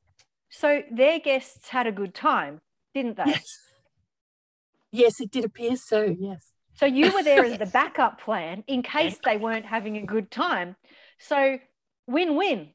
So 0.51 0.83
their 0.93 1.21
guests 1.21 1.71
had 1.71 1.87
a 1.87 1.93
good 1.93 2.15
time, 2.15 2.61
didn't 2.95 3.17
they? 3.17 3.25
Yes. 3.27 3.59
Yes, 4.93 5.21
it 5.21 5.31
did 5.31 5.45
appear 5.45 5.77
so. 5.77 6.15
Yes. 6.19 6.53
So 6.77 6.87
you 6.87 7.13
were 7.13 7.23
there 7.23 7.45
as 7.45 7.59
the 7.59 7.67
backup 7.81 8.21
plan 8.21 8.65
in 8.67 8.83
case 8.83 9.19
they 9.25 9.37
weren't 9.37 9.67
having 9.67 9.97
a 9.97 10.07
good 10.07 10.31
time. 10.31 10.77
So 11.19 11.59
win-win. 12.07 12.71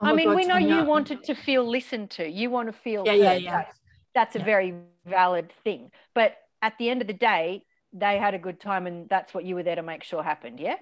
Oh 0.00 0.06
I 0.06 0.12
mean, 0.12 0.28
God, 0.28 0.36
we 0.36 0.44
know 0.44 0.56
you 0.56 0.84
wanted 0.84 1.24
to 1.24 1.34
feel 1.34 1.68
listened 1.68 2.10
to. 2.12 2.28
You 2.28 2.50
want 2.50 2.68
to 2.68 2.72
feel 2.72 3.04
Yeah, 3.04 3.14
yeah, 3.14 3.34
yeah. 3.34 3.50
That's, 3.50 3.78
that's 4.14 4.36
a 4.36 4.38
Yeah. 4.38 4.44
very 4.44 4.74
valid 5.06 5.52
thing. 5.64 5.90
But 6.14 6.36
at 6.62 6.78
the 6.78 6.88
end 6.90 7.00
of 7.00 7.06
the 7.06 7.14
day, 7.14 7.64
they 7.92 8.18
had 8.18 8.34
a 8.34 8.38
good 8.38 8.60
time, 8.60 8.86
and 8.86 9.08
that's 9.08 9.32
what 9.32 9.44
you 9.44 9.54
were 9.54 9.62
there 9.62 9.76
to 9.76 9.82
make 9.82 10.04
sure 10.04 10.22
happened. 10.22 10.60
Yeah. 10.60 10.76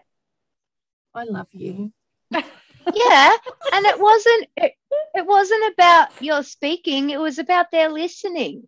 I 1.14 1.24
love 1.24 1.48
you. 1.52 1.92
yeah 2.94 3.32
and 3.72 3.86
it 3.86 3.98
wasn't 3.98 4.48
it, 4.56 4.72
it 5.14 5.26
wasn't 5.26 5.72
about 5.72 6.08
your 6.22 6.42
speaking 6.42 7.10
it 7.10 7.20
was 7.20 7.38
about 7.38 7.70
their 7.70 7.88
listening 7.90 8.66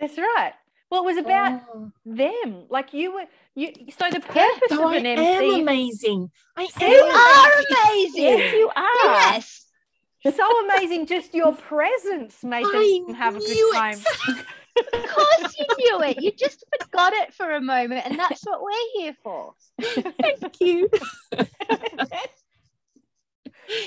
That's 0.00 0.18
right. 0.18 0.52
Well, 0.90 1.02
it 1.02 1.06
was 1.06 1.16
about 1.18 1.52
Oh, 1.76 1.92
them. 2.04 2.66
Like 2.68 2.92
you 2.92 3.14
were 3.14 3.24
you. 3.54 3.72
So 3.98 4.10
the 4.10 4.20
Yeah, 4.20 4.20
purpose 4.20 4.70
so 4.70 4.84
of 4.84 4.92
I 4.92 4.96
an 4.96 5.06
am 5.06 5.60
amazing. 5.60 6.30
I 6.56 6.68
You 6.80 6.88
you 6.88 7.04
am 7.04 7.16
are 7.16 7.52
amazing 7.70 8.24
Yes, 8.24 8.52
you 8.52 8.70
are. 8.76 8.84
yes 9.34 9.60
so 10.36 10.64
amazing. 10.64 11.06
Just 11.06 11.34
your 11.34 11.54
presence 11.54 12.42
made 12.42 12.64
I 12.66 13.00
them 13.06 13.14
have 13.14 13.36
a 13.36 13.40
knew 13.40 13.46
good 13.46 13.58
it. 13.58 13.74
time. 13.74 13.98
of 14.92 15.10
course 15.10 15.56
you 15.58 15.66
knew 15.78 16.02
it 16.02 16.18
you 16.20 16.32
just 16.32 16.64
forgot 16.82 17.12
it 17.12 17.32
for 17.34 17.52
a 17.52 17.60
moment 17.60 18.04
and 18.06 18.18
that's 18.18 18.42
what 18.44 18.60
we're 18.62 19.00
here 19.00 19.16
for 19.22 19.54
Thank 19.80 20.60
you. 20.60 20.88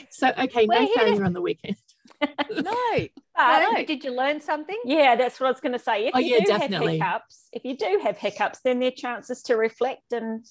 so 0.09 0.29
okay, 0.37 0.65
We're 0.67 0.79
no 0.81 0.85
here 0.95 1.15
to- 1.15 1.23
on 1.23 1.33
the 1.33 1.41
weekend. 1.41 1.75
no 2.21 2.37
But 3.35 3.71
No. 3.71 3.85
did 3.85 4.03
you 4.03 4.11
learn 4.11 4.41
something? 4.41 4.79
Yeah, 4.85 5.15
that's 5.15 5.39
what 5.39 5.47
I 5.47 5.51
was 5.51 5.59
going 5.61 5.73
to 5.73 5.79
say. 5.79 6.07
If 6.07 6.15
Oh, 6.15 6.19
you 6.19 6.35
yeah, 6.35 6.39
do 6.39 6.45
definitely. 6.57 6.97
have 6.97 7.21
hiccups, 7.21 7.49
if 7.53 7.63
you 7.65 7.77
do 7.77 7.99
have 8.03 8.17
hiccups, 8.17 8.59
then 8.63 8.79
there 8.79 8.87
are 8.87 8.91
chances 8.91 9.43
to 9.43 9.55
reflect 9.55 10.11
and 10.11 10.43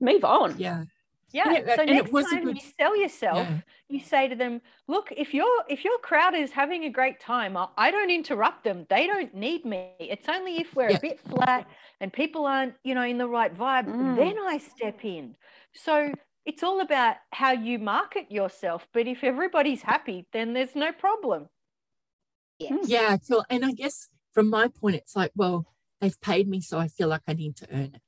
move 0.00 0.24
on. 0.24 0.56
Yeah. 0.58 0.84
Yeah. 1.32 1.44
And 1.46 1.56
it- 1.58 1.66
so 1.66 1.80
and 1.82 1.90
it 1.90 2.12
next 2.12 2.30
time 2.30 2.44
good- 2.44 2.56
you 2.56 2.62
sell 2.76 2.96
yourself, 2.96 3.46
Yeah. 3.48 3.58
you 3.88 4.00
say 4.00 4.26
to 4.26 4.34
them, 4.34 4.60
"Look, 4.88 5.12
if 5.16 5.32
your 5.32 5.46
if 5.68 5.84
your 5.84 5.96
crowd 5.98 6.34
is 6.34 6.50
having 6.50 6.82
a 6.84 6.90
great 6.90 7.20
time, 7.20 7.56
I- 7.56 7.68
I 7.78 7.92
don't 7.92 8.10
interrupt 8.10 8.64
them. 8.64 8.86
They 8.90 9.06
don't 9.06 9.32
need 9.32 9.64
me. 9.64 9.92
It's 10.00 10.28
only 10.28 10.56
if 10.60 10.74
we're 10.74 10.90
Yeah. 10.90 10.96
a 10.96 11.00
bit 11.00 11.20
flat 11.20 11.68
and 12.00 12.12
people 12.12 12.46
aren't, 12.46 12.74
you 12.82 12.96
know, 12.96 13.02
in 13.04 13.18
the 13.18 13.28
right 13.28 13.54
vibe, 13.54 13.86
Mm. 13.86 14.16
then 14.16 14.36
I 14.40 14.58
step 14.58 15.04
in." 15.04 15.36
So 15.72 16.12
it's 16.50 16.64
all 16.64 16.80
about 16.80 17.14
how 17.30 17.52
you 17.52 17.78
market 17.78 18.32
yourself. 18.32 18.88
But 18.92 19.06
if 19.06 19.22
everybody's 19.22 19.82
happy, 19.82 20.26
then 20.32 20.52
there's 20.52 20.74
no 20.74 20.90
problem. 20.90 21.48
yes 22.58 22.88
Yeah, 22.88 23.16
cool. 23.28 23.44
And 23.48 23.64
I 23.64 23.70
guess 23.70 24.08
from 24.34 24.50
my 24.50 24.66
point, 24.66 24.96
it's 24.96 25.14
like, 25.14 25.30
well, 25.36 25.64
they've 26.00 26.20
paid 26.20 26.48
me, 26.48 26.60
so 26.60 26.76
I 26.76 26.88
feel 26.88 27.06
like 27.06 27.22
I 27.28 27.34
need 27.34 27.54
to 27.58 27.68
earn 27.72 27.92
it. 27.94 28.02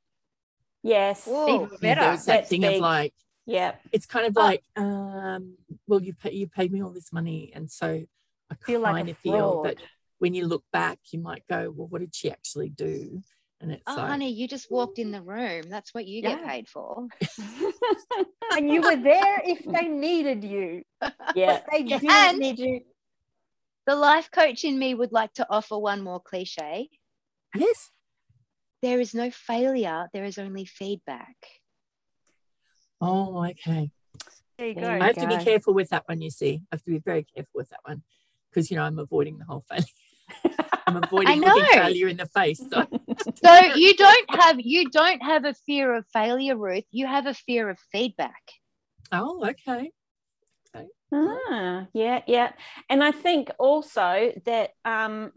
Yes. 0.82 1.25
Whoa. 1.26 1.66
Even 1.66 1.76
better. 1.80 2.00
there's 2.00 2.25
that 2.25 2.37
That's 2.38 2.49
thing 2.49 2.62
big. 2.62 2.75
of 2.76 2.80
like, 2.80 3.14
Yeah. 3.46 3.76
it's 3.92 4.06
kind 4.06 4.26
of 4.26 4.34
like, 4.34 4.64
um, 4.75 5.56
well, 5.87 6.02
you 6.02 6.12
pay, 6.12 6.32
you 6.32 6.49
paid 6.49 6.72
me 6.72 6.82
all 6.82 6.90
this 6.90 7.12
money, 7.12 7.52
and 7.54 7.70
so 7.70 8.02
I 8.50 8.54
Feel 8.66 8.80
like 8.80 8.96
kind 8.96 9.08
of 9.08 9.16
feel 9.18 9.62
that 9.62 9.76
when 10.18 10.34
you 10.34 10.46
look 10.46 10.64
back, 10.72 10.99
you 11.12 11.20
might 11.20 11.44
go, 11.49 11.72
well, 11.75 11.87
what 11.87 12.00
did 12.00 12.12
she 12.14 12.28
actually 12.28 12.70
do? 12.70 13.22
And 13.62 13.71
it's 13.73 13.83
oh 13.87 13.95
like, 13.95 14.09
honey 14.09 14.31
you 14.33 14.47
just 14.49 14.71
walked 14.71 14.99
in 14.99 15.12
the 15.12 15.23
room 15.23 15.62
that's 15.71 15.95
what 15.95 16.07
you 16.07 16.21
get 16.21 16.45
paid 16.45 16.69
for 16.69 17.07
And 18.57 18.69
you 18.71 18.83
were 18.83 18.97
there 18.97 19.40
if 19.45 19.64
they 19.64 19.88
needed 19.88 20.42
you. 20.45 20.83
yeah. 21.35 21.61
But 21.61 21.64
they 21.71 21.83
didn't 21.85 22.11
And- 22.11 22.38
need 22.38 22.59
you. 22.59 22.81
the 23.87 23.95
life 23.95 24.31
coach 24.31 24.64
in 24.64 24.78
me 24.78 24.95
would 24.95 25.12
like 25.12 25.33
to 25.35 25.47
offer 25.49 25.78
one 25.78 26.02
more 26.02 26.21
cliche 26.21 26.88
yes, 27.54 27.90
there 28.83 29.00
is 29.00 29.14
no 29.14 29.31
failure 29.31 30.09
there 30.12 30.25
is 30.25 30.38
only 30.38 30.64
feedback 30.64 31.37
oh, 33.00 33.45
okay. 33.47 33.90
There 34.59 34.69
you 34.69 34.75
go. 34.75 34.88
I 34.88 35.07
have 35.07 35.16
to 35.16 35.26
be 35.26 35.38
careful 35.42 35.75
with 35.75 35.88
that 35.88 36.04
one. 36.07 36.21
You 36.21 36.31
see, 36.31 36.62
I 36.71 36.76
have 36.76 36.85
to 36.85 36.90
be 36.90 36.99
very 36.99 37.25
careful 37.25 37.50
with 37.54 37.71
that 37.71 37.81
one 37.85 38.02
because 38.49 38.71
you 38.71 38.76
know 38.76 38.85
I'm 38.85 38.99
avoiding 38.99 39.38
the 39.38 39.45
whole 39.45 39.64
failure. 39.69 39.87
I'm 40.96 41.04
avoiding 41.04 41.40
looking 41.40 41.62
know. 41.62 41.82
failure 41.82 42.08
in 42.08 42.16
the 42.16 42.26
face. 42.26 42.62
So 42.70 42.87
so 43.44 43.75
you 43.75 43.94
don't 43.96 44.34
have 44.40 44.61
you 44.61 44.90
don't 44.90 45.22
have 45.22 45.44
a 45.44 45.54
fear 45.66 45.94
of 45.94 46.04
failure 46.12 46.56
ruth 46.56 46.84
you 46.90 47.06
have 47.06 47.26
a 47.26 47.34
fear 47.34 47.68
of 47.68 47.78
feedback 47.92 48.42
oh, 49.12 49.44
okay. 49.46 49.90
Ah, 51.14 51.87
yeah, 51.92 52.22
yeah. 52.26 52.52
And 52.88 53.04
I 53.04 53.12
think 53.12 53.50
also 53.58 54.32
that 54.46 54.70
um, 54.84 55.30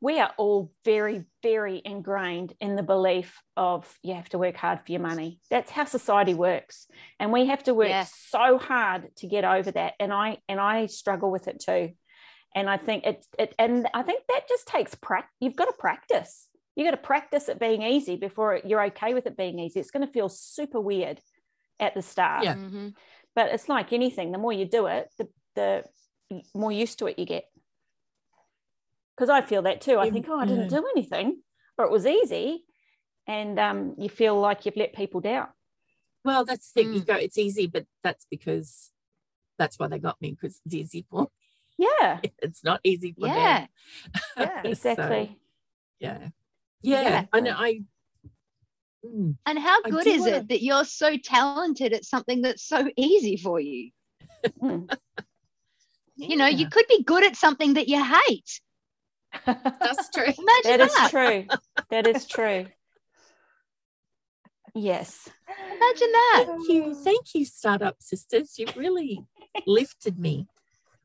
we 0.00 0.20
are 0.20 0.32
all 0.36 0.70
very, 0.84 1.24
very 1.42 1.80
ingrained 1.82 2.52
in 2.60 2.76
the 2.76 2.82
belief 2.82 3.40
of 3.56 3.90
you 4.02 4.14
have 4.14 4.28
to 4.30 4.38
work 4.38 4.56
hard 4.56 4.80
for 4.84 4.92
your 4.92 5.00
money. 5.00 5.40
That's 5.50 5.70
how 5.70 5.86
society 5.86 6.34
works. 6.34 6.86
And 7.18 7.32
we 7.32 7.46
have 7.46 7.62
to 7.64 7.74
work 7.74 7.88
Yeah. 7.88 8.04
so 8.06 8.58
hard 8.58 9.08
to 9.16 9.26
get 9.26 9.44
over 9.44 9.70
that. 9.70 9.94
And 9.98 10.12
I 10.12 10.38
and 10.48 10.60
I 10.60 10.86
struggle 10.86 11.30
with 11.30 11.48
it 11.48 11.62
too. 11.64 11.92
And 12.56 12.68
I 12.68 12.78
think 12.78 13.04
it, 13.06 13.24
it 13.38 13.54
and 13.58 13.86
I 13.94 14.02
think 14.02 14.22
that 14.28 14.48
just 14.48 14.66
takes 14.66 14.94
practice. 14.96 15.30
You've 15.40 15.54
got 15.56 15.66
to 15.66 15.74
practice. 15.78 16.48
You 16.74 16.84
got 16.84 16.90
to 16.92 16.96
practice 16.96 17.48
it 17.48 17.60
being 17.60 17.82
easy 17.82 18.16
before 18.16 18.60
you're 18.64 18.82
okay 18.86 19.14
with 19.14 19.26
it 19.26 19.36
being 19.36 19.58
easy. 19.58 19.78
It's 19.78 19.90
going 19.90 20.06
to 20.06 20.12
feel 20.12 20.28
super 20.28 20.80
weird 20.80 21.20
at 21.78 21.94
the 21.94 22.02
start 22.02 22.42
Yeah. 22.44 22.54
Mhm. 22.54 22.94
but 23.34 23.52
it's 23.52 23.68
like 23.68 23.92
anything 23.92 24.32
the 24.32 24.38
more 24.38 24.52
you 24.52 24.64
do 24.64 24.86
it 24.86 25.10
the 25.18 25.28
the 25.56 25.84
more 26.54 26.72
used 26.72 26.98
to 27.00 27.06
it 27.06 27.18
you 27.18 27.26
get 27.26 27.44
because 29.14 29.28
i 29.28 29.42
feel 29.42 29.60
that 29.60 29.82
too 29.82 29.98
i 29.98 30.08
think 30.08 30.26
oh 30.30 30.38
i 30.38 30.46
didn't 30.46 30.68
do 30.70 30.82
anything 30.96 31.42
or 31.76 31.84
it 31.84 31.90
was 31.90 32.06
easy 32.06 32.64
and 33.26 33.58
um, 33.58 33.94
you 33.98 34.08
feel 34.08 34.40
like 34.40 34.64
you've 34.64 34.76
let 34.78 34.94
people 34.94 35.20
down 35.20 35.48
Well, 36.24 36.46
that's 36.46 36.72
the 36.72 36.82
thing. 36.82 36.92
Mm. 36.92 36.94
You 36.94 37.00
go, 37.04 37.14
it's 37.16 37.36
easy, 37.38 37.66
but 37.66 37.84
that's 38.02 38.24
because 38.30 38.90
that's 39.58 39.78
why 39.78 39.88
they 39.88 39.98
got 39.98 40.18
me 40.22 40.30
because 40.30 40.60
it's 40.64 40.74
easy 40.74 41.04
for 41.10 41.28
yeah 41.78 42.20
It's 42.42 42.62
not 42.64 42.80
easy 42.84 43.12
for 43.18 43.26
yeah 43.26 43.60
them. 43.60 43.68
Yeah, 44.38 44.62
So, 44.62 44.68
exactly 44.70 45.38
yeah. 46.00 46.28
Yeah. 46.82 47.02
Yeah. 47.02 47.24
I 47.32 47.40
know. 47.40 47.54
I. 47.56 47.80
Mm, 49.04 49.36
and 49.46 49.58
how 49.58 49.82
good 49.82 50.06
is 50.06 50.20
wanna- 50.20 50.36
it 50.38 50.48
that 50.48 50.62
you're 50.62 50.84
so 50.84 51.16
talented 51.16 51.92
at 51.92 52.04
something 52.04 52.42
that's 52.42 52.62
so 52.64 52.88
easy 52.96 53.36
for 53.36 53.60
you 53.60 53.90
Mm. 54.62 54.94
you 56.16 56.36
know 56.36 56.46
you 56.46 56.68
could 56.68 56.86
be 56.88 57.02
good 57.02 57.24
at 57.24 57.36
something 57.36 57.74
that 57.74 57.88
you 57.88 58.02
hate 58.02 58.60
That's 59.44 60.08
true. 60.14 60.24
Imagine 60.24 60.62
That 60.64 60.78
that. 60.78 61.04
is 61.04 61.10
true. 61.10 61.46
That 61.90 62.06
is 62.06 62.26
true. 62.26 62.66
Yes. 64.74 65.28
Imagine 65.48 66.12
that. 66.12 66.44
Thank 66.48 66.68
you. 66.68 66.94
Thank 66.94 67.34
you, 67.34 67.44
Startup 67.44 67.96
Sisters. 68.00 68.58
You've 68.58 68.76
really 68.76 69.20
lifted 69.66 70.18
me. 70.18 70.46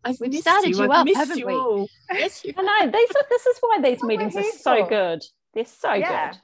I've 0.03 0.20
We've 0.20 0.31
missed 0.31 0.43
started 0.43 0.75
you 0.75 0.84
I've 0.84 0.89
up, 0.91 1.08
haven't 1.15 1.38
you 1.38 1.48
we? 1.48 1.53
all. 1.53 1.88
Yes, 2.13 2.43
you 2.43 2.53
I 2.58 2.62
know. 2.62 2.91
These 2.91 3.12
are, 3.12 3.24
this 3.29 3.46
is 3.46 3.58
why 3.62 3.79
these 3.81 4.00
What 4.00 4.08
meetings 4.08 4.36
are 4.36 4.43
so 4.43 4.84
for. 4.84 4.89
good. 4.89 5.24
They're 5.53 5.65
so 5.65 5.93
Yeah. 5.93 6.31
good. 6.31 6.39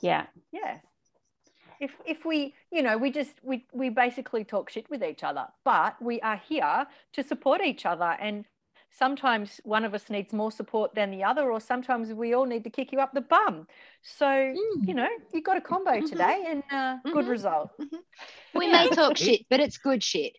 Yeah. 0.00 0.26
yeah 0.52 0.78
if 1.80 1.92
if 2.06 2.24
we 2.24 2.54
you 2.72 2.82
know 2.82 2.96
we 2.98 3.10
just 3.10 3.34
we 3.42 3.64
we 3.72 3.88
basically 3.88 4.42
talk 4.44 4.68
shit 4.70 4.88
with 4.90 5.02
each 5.02 5.22
other 5.22 5.46
but 5.64 5.94
we 6.02 6.20
are 6.22 6.36
here 6.48 6.86
to 7.12 7.22
support 7.22 7.60
each 7.64 7.86
other 7.86 8.16
and 8.20 8.44
sometimes 8.90 9.60
one 9.64 9.84
of 9.84 9.94
us 9.94 10.10
needs 10.10 10.32
more 10.32 10.50
support 10.50 10.92
than 10.94 11.10
the 11.12 11.22
other 11.22 11.50
or 11.52 11.60
sometimes 11.60 12.12
we 12.12 12.32
all 12.34 12.46
need 12.46 12.64
to 12.64 12.70
kick 12.70 12.90
you 12.92 12.98
up 13.00 13.12
the 13.12 13.20
bum 13.20 13.66
so 14.02 14.26
Mm. 14.26 14.88
you 14.88 14.94
know 14.94 15.08
you 15.32 15.40
got 15.40 15.56
a 15.56 15.60
combo 15.60 15.92
Mhm. 16.00 16.08
today 16.10 16.44
and 16.48 16.62
uh, 16.72 16.96
good 17.12 17.26
Mhm. 17.26 17.30
result 17.30 17.70
We 18.54 18.66
may 18.68 18.88
talk 18.90 19.16
shit, 19.16 19.46
but 19.50 19.60
it's 19.60 19.78
good 19.78 20.02
shit. 20.02 20.36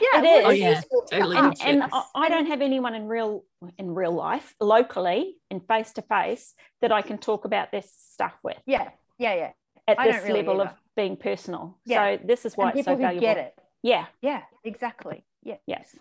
Yeah 0.00 0.20
It 0.20 0.22
well, 0.22 0.38
is. 0.38 0.46
Oh, 0.46 0.50
yeah, 0.50 0.80
totally. 1.10 1.36
And, 1.36 1.54
and 1.64 1.82
I- 1.92 2.02
I 2.14 2.28
don't 2.28 2.46
have 2.46 2.62
anyone 2.62 2.94
in 2.94 3.06
real 3.08 3.44
in 3.78 3.94
real 3.94 4.12
life, 4.12 4.54
locally, 4.60 5.36
and 5.50 5.60
face 5.66 5.92
to 5.94 6.02
face 6.02 6.54
that 6.80 6.92
I 6.92 7.02
can 7.02 7.18
talk 7.18 7.44
about 7.44 7.70
this 7.72 7.92
stuff 8.12 8.34
with 8.42 8.58
yeah 8.66 8.90
yeah 9.18 9.34
yeah 9.34 9.50
at 9.88 9.98
I 10.00 10.10
this 10.10 10.22
really 10.24 10.42
level 10.42 10.60
of 10.60 10.70
being 10.96 11.16
personal. 11.16 11.78
Yeah. 11.84 12.16
So 12.16 12.24
this 12.26 12.44
is 12.46 12.56
why 12.56 12.70
and 12.70 12.78
it's 12.78 12.84
so 12.86 12.92
people 12.92 13.06
valuable. 13.06 13.20
get 13.26 13.36
it 13.38 13.54
Yeah. 13.82 14.06
yeah 14.22 14.42
exactly 14.64 15.24
yeah 15.42 15.56
Yes. 15.66 15.96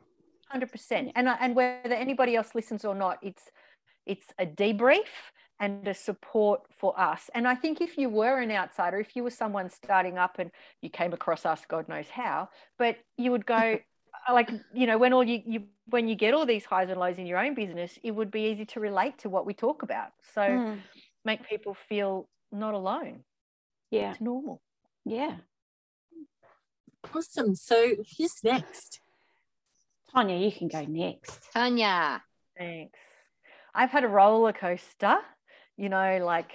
Hundred 0.48 0.72
percent, 0.72 1.12
and 1.16 1.28
and 1.28 1.56
whether 1.56 1.96
anybody 1.96 2.36
else 2.36 2.54
listens 2.56 2.86
or 2.86 2.96
not, 2.96 3.18
it's 3.22 3.44
it's 4.06 4.28
a 4.40 4.46
debrief 4.46 5.10
and 5.60 5.88
a 5.88 5.94
support 5.94 6.62
for 6.70 7.00
us. 7.00 7.30
And 7.34 7.48
I 7.48 7.56
think 7.56 7.80
if 7.82 7.98
you 7.98 8.10
were 8.10 8.40
an 8.40 8.52
outsider, 8.52 9.00
if 9.00 9.16
you 9.16 9.24
were 9.24 9.30
someone 9.32 9.70
starting 9.70 10.18
up 10.18 10.38
and 10.40 10.52
you 10.82 10.90
came 10.90 11.14
across 11.14 11.46
us, 11.46 11.62
God 11.68 11.88
knows 11.88 12.10
how, 12.10 12.50
but 12.78 12.98
you 13.18 13.32
would 13.32 13.46
go 13.46 13.80
like 14.32 14.50
you 14.74 14.88
know 14.88 14.98
when 14.98 15.14
all 15.14 15.24
you, 15.24 15.42
you 15.46 15.64
when 15.88 16.08
you 16.08 16.16
get 16.16 16.34
all 16.34 16.46
these 16.46 16.66
highs 16.66 16.90
and 16.90 17.00
lows 17.00 17.18
in 17.18 17.26
your 17.28 17.38
own 17.38 17.54
business, 17.54 17.98
it 18.04 18.12
would 18.12 18.32
be 18.32 18.42
easy 18.50 18.66
to 18.66 18.80
relate 18.80 19.18
to 19.20 19.30
what 19.30 19.46
we 19.46 19.54
talk 19.54 19.84
about. 19.84 20.12
So 20.34 20.42
Mm. 20.42 20.80
make 21.24 21.48
people 21.48 21.74
feel 21.74 22.28
not 22.52 22.74
alone. 22.74 23.24
Yeah. 23.92 24.12
It's 24.12 24.22
normal. 24.22 24.62
Yeah. 25.06 25.38
Awesome. 27.14 27.56
So 27.56 27.96
who's 28.18 28.44
next? 28.44 29.00
Tanya, 30.12 30.38
you 30.38 30.52
can 30.52 30.68
go 30.68 30.84
next. 30.86 31.52
Tanya. 31.54 32.24
Thanks. 32.58 33.00
I've 33.74 33.92
had 33.92 34.04
a 34.04 34.08
roller 34.08 34.54
coaster, 34.54 35.18
you 35.78 35.90
know, 35.90 36.20
like 36.24 36.52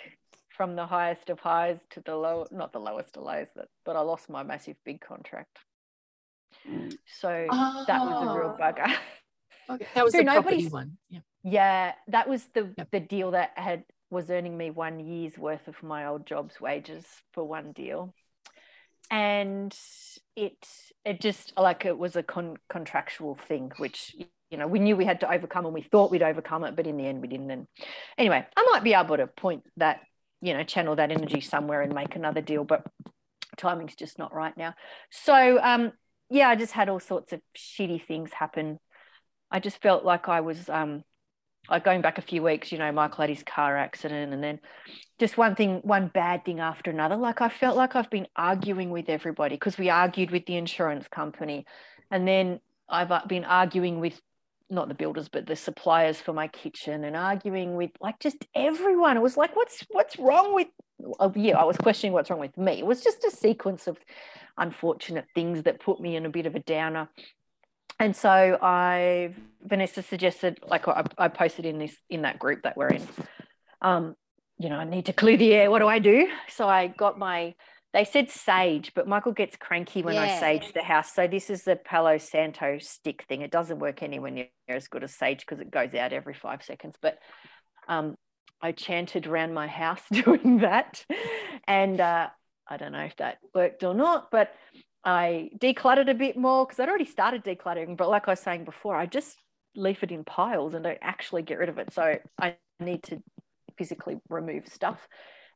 from 0.57 0.77
the 0.77 0.87
highest 0.87 1.31
of 1.31 1.41
highs 1.41 1.79
to 1.91 2.01
the 2.01 2.17
low, 2.17 2.47
not 2.51 2.73
the 2.73 2.81
lowest 2.81 3.17
of 3.17 3.25
lows, 3.25 3.49
but, 3.55 3.69
but 3.85 3.97
I 3.97 4.01
lost 4.01 4.29
my 4.29 4.43
massive 4.43 4.77
big 4.85 5.01
contract. 5.01 5.59
So 7.21 7.53
that 7.87 8.05
was 8.05 8.21
a 8.21 8.29
real 8.29 8.51
Oh, 8.51 8.57
bugger. 8.59 8.93
Okay. 9.71 9.87
That 9.95 10.05
was 10.05 10.13
So 10.13 10.19
the 10.19 10.25
property 10.25 10.67
one. 10.69 10.99
Yeah. 11.09 11.21
yeah, 11.43 11.93
that 12.09 12.29
was 12.29 12.45
the 12.55 12.75
Yep. 12.77 12.89
the 12.93 13.01
deal 13.01 13.31
that 13.33 13.53
had 13.57 13.85
was 14.11 14.31
earning 14.31 14.57
me 14.57 14.71
one 14.71 15.01
year's 15.01 15.39
worth 15.39 15.69
of 15.69 15.83
my 15.83 16.07
old 16.07 16.27
job's 16.27 16.61
wages 16.61 17.07
for 17.33 17.45
one 17.47 17.73
deal. 17.73 18.15
And 19.11 19.77
it 20.37 20.67
it 21.05 21.21
just 21.21 21.53
like 21.57 21.85
it 21.85 21.99
was 21.99 22.17
a 22.17 22.23
con- 22.23 22.59
contractual 22.69 23.35
thing, 23.35 23.73
which 23.79 24.15
you 24.51 24.59
know 24.59 24.67
we 24.67 24.79
knew 24.79 24.97
we 24.97 25.05
had 25.05 25.21
to 25.21 25.33
overcome 25.33 25.65
and 25.65 25.75
we 25.75 25.83
thought 25.83 26.11
we'd 26.11 26.23
overcome 26.23 26.65
it, 26.65 26.77
but 26.77 26.87
in 26.87 26.97
the 26.97 27.07
end 27.07 27.21
we 27.21 27.29
didn't. 27.29 27.51
And 27.51 27.67
anyway, 28.19 28.47
I 28.57 28.69
might 28.71 28.85
be 28.85 28.95
able 28.95 29.17
to 29.17 29.27
point 29.27 29.65
that, 29.77 30.01
you 30.41 30.55
know, 30.55 30.65
channel 30.65 30.97
that 30.97 31.11
energy 31.11 31.41
somewhere 31.41 31.83
and 31.83 31.95
make 31.95 32.17
another 32.17 32.41
deal, 32.41 32.65
but 32.65 32.85
timing's 33.57 33.95
just 33.95 34.19
not 34.19 34.35
right 34.35 34.57
now. 34.57 34.75
So 35.11 35.61
um 35.63 35.93
yeah, 36.29 36.49
I 36.49 36.57
just 36.57 36.73
had 36.73 36.89
all 36.89 37.01
sorts 37.01 37.33
of 37.33 37.41
shitty 37.57 38.05
things 38.05 38.33
happen. 38.33 38.79
I 39.51 39.59
just 39.59 39.83
felt 39.83 40.05
like 40.05 40.29
I 40.29 40.41
was 40.41 40.69
um 40.69 41.03
like 41.69 41.85
going 41.85 42.01
back 42.01 42.19
a 42.19 42.23
few 42.23 42.43
weeks, 42.43 42.73
you 42.73 42.79
know, 42.79 42.91
Michael 42.91 43.23
had 43.23 43.31
his 43.31 43.43
car 43.43 43.77
accident 43.77 44.33
and 44.33 44.43
then 44.43 44.61
just 45.19 45.37
one 45.37 45.55
thing, 45.55 45.81
one 45.85 46.09
bad 46.09 46.45
thing 46.45 46.59
after 46.59 46.91
another. 46.91 47.17
Like 47.17 47.41
I 47.41 47.49
felt 47.49 47.77
like 47.77 47.95
I've 47.95 48.11
been 48.11 48.27
arguing 48.35 48.91
with 48.91 49.09
everybody 49.09 49.55
because 49.55 49.79
we 49.79 49.91
argued 49.91 50.31
with 50.31 50.47
the 50.47 50.57
insurance 50.57 51.07
company. 51.09 51.67
And 52.11 52.27
then 52.27 52.61
I've 52.89 53.13
uh, 53.13 53.23
been 53.27 53.45
arguing 53.45 54.01
with 54.01 54.21
not 54.71 54.89
the 54.89 54.95
builders, 54.95 55.29
but 55.29 55.47
the 55.47 55.57
suppliers 55.57 56.21
for 56.21 56.33
my 56.33 56.49
kitchen 56.49 57.05
and 57.05 57.17
arguing 57.17 57.77
with 57.77 57.91
like 58.01 58.19
just 58.21 58.47
everyone. 58.55 59.17
It 59.17 59.23
was 59.23 59.37
like, 59.37 59.57
what's 59.57 59.85
what's 59.91 60.19
wrong 60.19 60.55
with 60.55 60.69
oh, 61.19 61.33
yeah, 61.35 61.57
I 61.57 61.65
was 61.65 61.77
questioning 61.77 62.13
what's 62.13 62.31
wrong 62.31 62.41
with 62.41 62.57
me. 62.57 62.79
It 62.79 62.87
was 62.87 63.03
just 63.03 63.25
a 63.25 63.31
sequence 63.31 63.87
of 63.87 63.99
unfortunate 64.59 65.27
things 65.35 65.63
that 65.63 65.81
put 65.81 66.01
me 66.01 66.17
in 66.17 66.27
a 66.27 66.31
bit 66.31 66.47
of 66.47 66.55
a 66.55 66.61
downer 66.61 67.09
and 68.01 68.17
so 68.17 68.59
I 68.61 69.35
Vanessa 69.63 70.03
suggested 70.03 70.59
like 70.67 70.89
I, 70.89 71.05
I 71.19 71.29
posted 71.29 71.67
in 71.67 71.79
this 71.79 71.95
in 72.09 72.23
that 72.23 72.39
group 72.39 72.63
that 72.63 72.77
we're 72.77 72.89
in 72.89 73.07
um 73.83 74.17
you 74.59 74.69
know 74.69 74.77
I 74.77 74.85
need 74.85 75.07
to 75.07 75.13
clear 75.13 75.37
the 75.37 75.55
air 75.55 75.71
what 75.71 75.79
do 75.79 75.87
I 75.87 76.01
do 76.01 76.29
so 76.49 76.67
I 76.69 76.89
got 76.89 77.19
my 77.19 77.55
they 77.93 78.05
said 78.05 78.31
sage 78.31 78.93
but 78.95 79.09
Michael 79.09 79.33
gets 79.33 79.57
cranky 79.57 80.03
when 80.03 80.17
I 80.19 80.29
sage 80.29 80.73
the 80.73 80.83
house. 80.83 81.13
So 81.15 81.27
this 81.27 81.51
is 81.51 81.65
the 81.65 81.77
Palo 81.77 82.19
Santo 82.19 82.79
stick 82.79 83.25
thing. 83.29 83.43
It 83.43 83.51
doesn't 83.51 83.79
work 83.79 84.03
anywhere 84.03 84.31
near 84.31 84.49
as 84.69 84.89
good 84.89 85.05
as 85.05 85.15
sage 85.15 85.41
because 85.41 85.61
it 85.61 85.71
goes 85.71 85.95
out 85.95 86.13
every 86.13 86.35
five 86.35 86.63
seconds. 86.63 86.97
But 87.01 87.19
um 87.89 88.17
I 88.63 88.73
chanted 88.73 89.27
around 89.27 89.55
my 89.55 89.67
house 89.67 90.03
doing 90.13 90.59
that. 90.59 91.05
And 91.67 92.01
uh 92.01 92.29
I 92.69 92.77
don't 92.77 92.93
know 92.93 93.05
if 93.05 93.17
that 93.17 93.39
worked 93.55 93.83
or 93.83 93.95
not 93.95 94.31
but 94.31 94.53
I 95.05 95.51
decluttered 95.59 96.11
a 96.11 96.15
bit 96.15 96.37
more 96.37 96.67
because 96.67 96.79
I'd 96.79 96.89
already 96.89 97.07
started 97.07 97.43
decluttering, 97.43 97.97
but 97.97 98.11
like 98.11 98.29
I 98.29 98.33
was 98.33 98.41
saying 98.41 98.65
before, 98.65 98.95
I 98.95 99.07
just 99.07 99.35
leave 99.75 100.03
it 100.03 100.13
in 100.13 100.25
piles 100.25 100.75
and 100.75 100.85
don't 100.85 100.99
actually 101.01 101.43
get 101.43 101.59
rid 101.59 101.71
of 101.71 101.79
it. 101.79 101.93
So 101.93 102.19
I 102.39 102.57
need 102.79 103.03
to 103.05 103.23
physically 103.79 104.19
remove 104.29 104.69
stuff. 104.69 105.09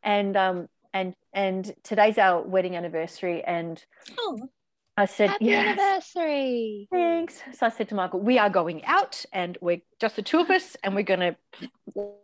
And 0.02 0.36
um 0.36 0.68
and 0.94 1.14
and 1.35 1.74
today's 1.83 2.16
our 2.16 2.40
wedding 2.40 2.76
anniversary, 2.76 3.42
and 3.44 3.85
Oh, 4.16 4.48
I 4.96 5.07
said, 5.07 5.30
Happy 5.30 5.46
yes, 5.46 5.78
anniversary. 5.78 6.88
thanks. 6.90 7.42
So 7.52 7.66
I 7.66 7.68
said 7.68 7.88
to 7.88 7.96
Michael, 7.96 8.20
we 8.20 8.38
are 8.38 8.48
going 8.48 8.85
out, 8.85 9.24
and 9.33 9.59
we're 9.61 9.83
just 10.00 10.16
the 10.16 10.22
two 10.22 10.38
of 10.38 10.48
us, 10.50 10.76
and 10.83 10.94
we're 10.94 11.02
gonna 11.02 11.37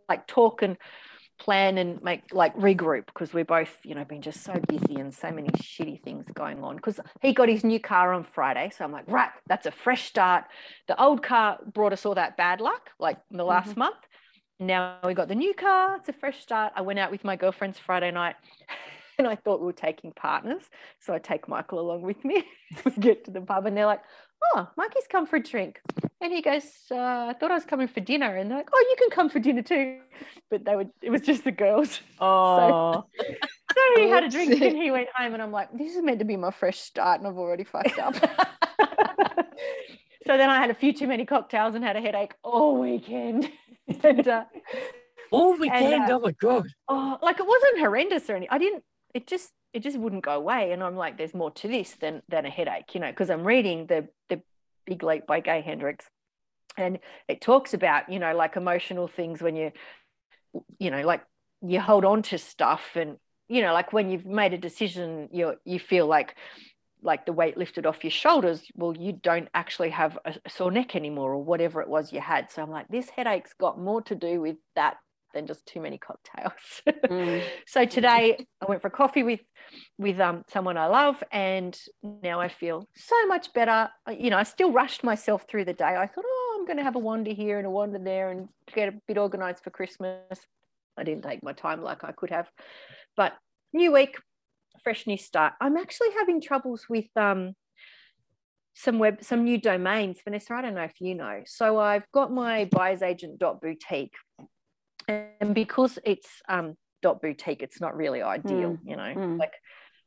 like 0.09 0.25
talk 0.25 0.61
and 0.61 0.77
plan 1.37 1.79
and 1.79 2.01
make 2.03 2.33
like 2.33 2.55
regroup 2.55 3.07
because 3.07 3.33
we're 3.33 3.43
both 3.43 3.75
you 3.83 3.95
know 3.95 4.05
been 4.05 4.21
just 4.21 4.43
so 4.43 4.53
busy 4.69 4.95
and 4.95 5.11
so 5.11 5.31
many 5.31 5.49
shitty 5.49 5.99
things 6.03 6.27
going 6.35 6.63
on 6.63 6.75
because 6.75 6.99
he 7.19 7.33
got 7.33 7.49
his 7.49 7.63
new 7.63 7.79
car 7.79 8.13
on 8.13 8.23
friday 8.23 8.71
so 8.77 8.85
i'm 8.85 8.91
like 8.91 9.05
right 9.07 9.31
that's 9.47 9.65
a 9.65 9.71
fresh 9.71 10.07
start 10.07 10.43
the 10.87 11.01
old 11.01 11.23
car 11.23 11.57
brought 11.73 11.93
us 11.93 12.05
all 12.05 12.13
that 12.13 12.37
bad 12.37 12.61
luck 12.61 12.91
like 12.99 13.17
in 13.31 13.37
the 13.37 13.43
last 13.43 13.71
mm-hmm. 13.71 13.79
month 13.79 13.97
now 14.61 14.97
we 15.03 15.13
got 15.13 15.27
the 15.27 15.35
new 15.35 15.53
car 15.53 15.97
it's 15.97 16.07
a 16.07 16.13
fresh 16.13 16.39
start. 16.41 16.71
I 16.75 16.81
went 16.81 16.99
out 16.99 17.11
with 17.11 17.23
my 17.23 17.35
girlfriends 17.35 17.79
friday 17.79 18.11
night 18.11 18.35
and 19.17 19.27
i 19.27 19.35
thought 19.35 19.59
we 19.59 19.65
were 19.65 19.73
taking 19.73 20.11
partners 20.13 20.61
so 20.99 21.13
i 21.13 21.19
take 21.19 21.47
michael 21.47 21.79
along 21.79 22.03
with 22.03 22.23
me. 22.23 22.43
We 22.85 22.91
get 22.91 23.25
to 23.25 23.31
the 23.31 23.41
pub 23.41 23.65
and 23.65 23.75
they're 23.75 23.85
like 23.85 24.01
oh 24.55 24.69
mikey's 24.77 25.07
come 25.09 25.25
for 25.25 25.35
a 25.37 25.43
drink. 25.43 25.81
And 26.21 26.31
he 26.31 26.41
goes 26.41 26.63
uh, 26.91 26.95
i 27.29 27.35
thought 27.37 27.51
i 27.51 27.55
was 27.55 27.65
coming 27.65 27.87
for 27.87 27.99
dinner. 27.99 28.37
And 28.37 28.49
they're 28.49 28.59
like 28.59 28.69
oh 28.71 28.85
you 28.89 28.95
can 28.97 29.09
come 29.09 29.29
for 29.29 29.39
dinner 29.39 29.63
too. 29.63 29.99
But 30.49 30.63
they 30.63 30.75
would 30.75 30.91
it 31.01 31.09
was 31.09 31.21
just 31.21 31.43
the 31.43 31.51
girls. 31.51 31.99
Oh, 32.19 33.05
so 33.73 34.01
he 34.01 34.09
had 34.09 34.25
a 34.25 34.29
drink 34.29 34.61
and 34.61 34.77
he 34.77 34.91
went 34.91 35.07
home 35.15 35.33
and 35.33 35.41
i'm 35.41 35.51
like 35.51 35.69
this 35.75 35.95
is 35.95 36.03
meant 36.03 36.19
to 36.19 36.25
be 36.25 36.35
my 36.35 36.51
fresh 36.51 36.79
start 36.79 37.19
and 37.19 37.27
i've 37.27 37.37
already 37.37 37.63
fucked 37.63 37.97
up. 37.97 38.15
So 40.27 40.37
then 40.37 40.49
i 40.49 40.57
had 40.57 40.69
a 40.69 40.73
few 40.75 40.93
too 40.93 41.07
many 41.07 41.25
cocktails 41.25 41.73
and 41.73 41.83
had 41.83 41.95
a 41.95 42.01
headache 42.01 42.33
all 42.43 42.77
weekend 42.77 43.49
and 44.03 44.27
uh, 44.27 44.43
all 45.31 45.57
weekend. 45.57 46.09
uh, 46.09 46.15
oh 46.15 46.19
my 46.19 46.31
god. 46.31 46.67
oh 46.87 47.17
like 47.21 47.39
it 47.39 47.47
wasn't 47.47 47.79
horrendous 47.79 48.29
or 48.29 48.35
anything 48.35 48.49
i 48.51 48.57
didn't 48.57 48.83
it 49.13 49.27
just 49.27 49.51
it 49.73 49.81
just 49.81 49.97
wouldn't 49.97 50.23
go 50.23 50.33
away 50.33 50.71
and 50.71 50.83
i'm 50.83 50.95
like 50.95 51.17
there's 51.17 51.33
more 51.33 51.51
to 51.51 51.67
this 51.67 51.95
than 52.01 52.21
than 52.29 52.45
a 52.45 52.49
headache 52.49 52.93
you 52.93 52.99
know 52.99 53.09
because 53.09 53.29
i'm 53.29 53.45
reading 53.45 53.85
the 53.87 54.07
the 54.29 54.41
big 54.85 55.03
leap 55.03 55.25
by 55.27 55.39
gay 55.39 55.61
hendricks 55.61 56.05
and 56.77 56.99
it 57.27 57.41
talks 57.41 57.73
about 57.73 58.09
you 58.09 58.19
know 58.19 58.35
like 58.35 58.55
emotional 58.55 59.07
things 59.07 59.41
when 59.41 59.55
you 59.55 59.71
you 60.79 60.91
know 60.91 61.01
like 61.01 61.23
you 61.61 61.79
hold 61.79 62.05
on 62.05 62.21
to 62.21 62.37
stuff 62.37 62.95
and 62.95 63.17
you 63.47 63.61
know 63.61 63.73
like 63.73 63.93
when 63.93 64.09
you've 64.09 64.25
made 64.25 64.53
a 64.53 64.57
decision 64.57 65.29
you 65.31 65.55
you 65.65 65.79
feel 65.79 66.07
like 66.07 66.35
like 67.03 67.25
the 67.25 67.33
weight 67.33 67.57
lifted 67.57 67.85
off 67.85 68.03
your 68.03 68.11
shoulders 68.11 68.63
well 68.75 68.95
you 68.97 69.11
don't 69.11 69.49
actually 69.53 69.89
have 69.89 70.17
a 70.25 70.33
sore 70.49 70.71
neck 70.71 70.95
anymore 70.95 71.33
or 71.33 71.43
whatever 71.43 71.81
it 71.81 71.89
was 71.89 72.13
you 72.13 72.19
had 72.19 72.51
so 72.51 72.61
i'm 72.61 72.69
like 72.69 72.87
this 72.89 73.09
headache's 73.09 73.53
got 73.59 73.79
more 73.79 74.01
to 74.01 74.15
do 74.15 74.39
with 74.39 74.57
that 74.75 74.97
than 75.33 75.47
just 75.47 75.65
too 75.65 75.79
many 75.79 75.97
cocktails 75.97 76.81
Mm. 77.11 77.43
so 77.67 77.85
today 77.85 78.45
I 78.61 78.65
went 78.65 78.81
for 78.81 78.89
coffee 78.89 79.23
with 79.23 79.41
with 79.97 80.19
um, 80.19 80.43
someone 80.49 80.77
I 80.77 80.87
love, 80.87 81.23
and 81.31 81.77
now 82.01 82.39
I 82.39 82.49
feel 82.49 82.87
so 82.95 83.27
much 83.27 83.53
better. 83.53 83.89
You 84.09 84.29
know, 84.29 84.37
I 84.37 84.43
still 84.43 84.71
rushed 84.71 85.03
myself 85.03 85.45
through 85.47 85.65
the 85.65 85.73
day. 85.73 85.85
I 85.85 86.07
thought, 86.07 86.25
oh, 86.27 86.57
I'm 86.57 86.65
going 86.65 86.77
to 86.77 86.83
have 86.83 86.95
a 86.95 86.99
wander 86.99 87.31
here 87.31 87.57
and 87.57 87.67
a 87.67 87.69
wander 87.69 87.99
there 87.99 88.29
and 88.31 88.47
get 88.73 88.89
a 88.89 88.97
bit 89.07 89.17
organized 89.17 89.63
for 89.63 89.69
Christmas. 89.69 90.39
I 90.97 91.03
didn't 91.03 91.23
take 91.23 91.43
my 91.43 91.53
time 91.53 91.81
like 91.81 92.03
I 92.03 92.11
could 92.11 92.31
have. 92.31 92.49
But 93.15 93.33
new 93.73 93.91
week, 93.91 94.17
fresh 94.83 95.07
new 95.07 95.17
start. 95.17 95.53
I'm 95.61 95.77
actually 95.77 96.09
having 96.17 96.41
troubles 96.41 96.85
with 96.89 97.05
um, 97.15 97.53
some 98.73 98.99
web, 98.99 99.23
some 99.23 99.43
new 99.43 99.57
domains. 99.57 100.19
Vanessa, 100.23 100.53
I 100.53 100.61
don't 100.61 100.75
know 100.75 100.83
if 100.83 100.99
you 100.99 101.15
know. 101.15 101.41
So 101.45 101.79
I've 101.79 102.09
got 102.13 102.31
my 102.31 102.65
buyer's 102.65 103.01
agent 103.01 103.39
boutique, 103.39 104.13
and 105.07 105.53
because 105.53 105.99
it's 106.05 106.29
um, 106.47 106.75
dot 107.01 107.21
boutique, 107.21 107.61
it's 107.61 107.81
not 107.81 107.95
really 107.95 108.21
ideal, 108.21 108.71
mm. 108.71 108.79
you 108.85 108.95
know. 108.95 109.13
Mm. 109.15 109.39
Like, 109.39 109.53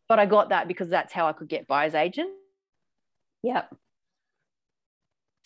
but 0.09 0.19
I 0.19 0.27
got 0.27 0.51
that 0.51 0.69
because 0.69 0.89
that's 0.89 1.13
how 1.13 1.29
I 1.29 1.33
could 1.33 1.49
get 1.49 1.67
buyer's 1.67 1.95
agent. 1.95 2.31
Yep. 3.43 3.75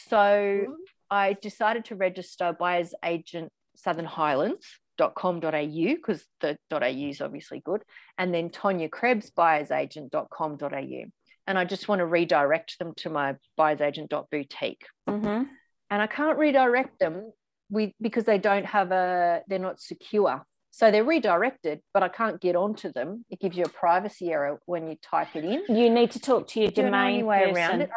So 0.08 0.16
mm. 0.16 0.66
I 1.10 1.34
decided 1.34 1.86
to 1.86 1.96
register 1.96 2.56
buyer's 2.58 2.94
agent 3.04 3.50
Southern 3.76 4.04
Highlands 4.04 4.66
.com.au 4.98 5.40
because 5.40 6.24
the 6.40 6.58
.au 6.72 6.86
is 6.86 7.20
obviously 7.20 7.60
good, 7.64 7.82
and 8.16 8.34
then 8.34 8.50
Tonya 8.50 8.90
Krebs 8.90 9.30
buyer's 9.30 9.70
agent.com.au. 9.70 11.04
And 11.46 11.58
I 11.58 11.64
just 11.64 11.88
want 11.88 12.00
to 12.00 12.06
redirect 12.06 12.78
them 12.78 12.92
to 12.98 13.10
my 13.10 13.36
buyer's 13.56 13.80
agent 13.80 14.12
boutique. 14.30 14.84
Mm-hmm. 15.08 15.44
And 15.90 16.02
I 16.02 16.06
can't 16.06 16.38
redirect 16.38 16.98
them 16.98 17.32
with 17.70 17.92
because 18.00 18.24
they 18.24 18.38
don't 18.38 18.66
have 18.66 18.92
a 18.92 19.42
they're 19.48 19.58
not 19.58 19.80
secure. 19.80 20.44
So 20.70 20.90
they're 20.90 21.04
redirected, 21.04 21.80
but 21.94 22.02
I 22.02 22.08
can't 22.08 22.40
get 22.40 22.54
onto 22.54 22.92
them. 22.92 23.24
It 23.30 23.40
gives 23.40 23.56
you 23.56 23.64
a 23.64 23.68
privacy 23.68 24.30
error 24.30 24.60
when 24.66 24.86
you 24.86 24.96
type 25.02 25.34
it 25.34 25.44
in. 25.44 25.64
You 25.74 25.90
need 25.90 26.10
to 26.12 26.20
talk 26.20 26.46
to 26.48 26.60
your 26.60 26.70
domain 26.70 27.24
way 27.24 27.46
person. 27.46 27.56
around 27.56 27.80
it. 27.82 27.90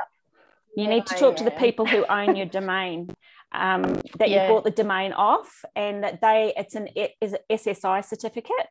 You 0.75 0.87
need 0.87 1.05
to 1.07 1.15
talk 1.15 1.35
to 1.37 1.43
the 1.43 1.51
people 1.51 1.85
who 1.85 2.05
own 2.05 2.35
your 2.37 2.45
domain 2.59 3.09
um, 3.51 3.83
that 4.17 4.29
yeah. 4.29 4.47
you 4.47 4.53
bought 4.53 4.63
the 4.63 4.71
domain 4.71 5.13
off, 5.13 5.63
and 5.75 6.03
that 6.03 6.21
they 6.21 6.53
it's 6.55 6.75
an 6.75 6.87
is 7.21 7.33
it 7.33 7.45
SSI 7.49 8.05
certificate. 8.05 8.67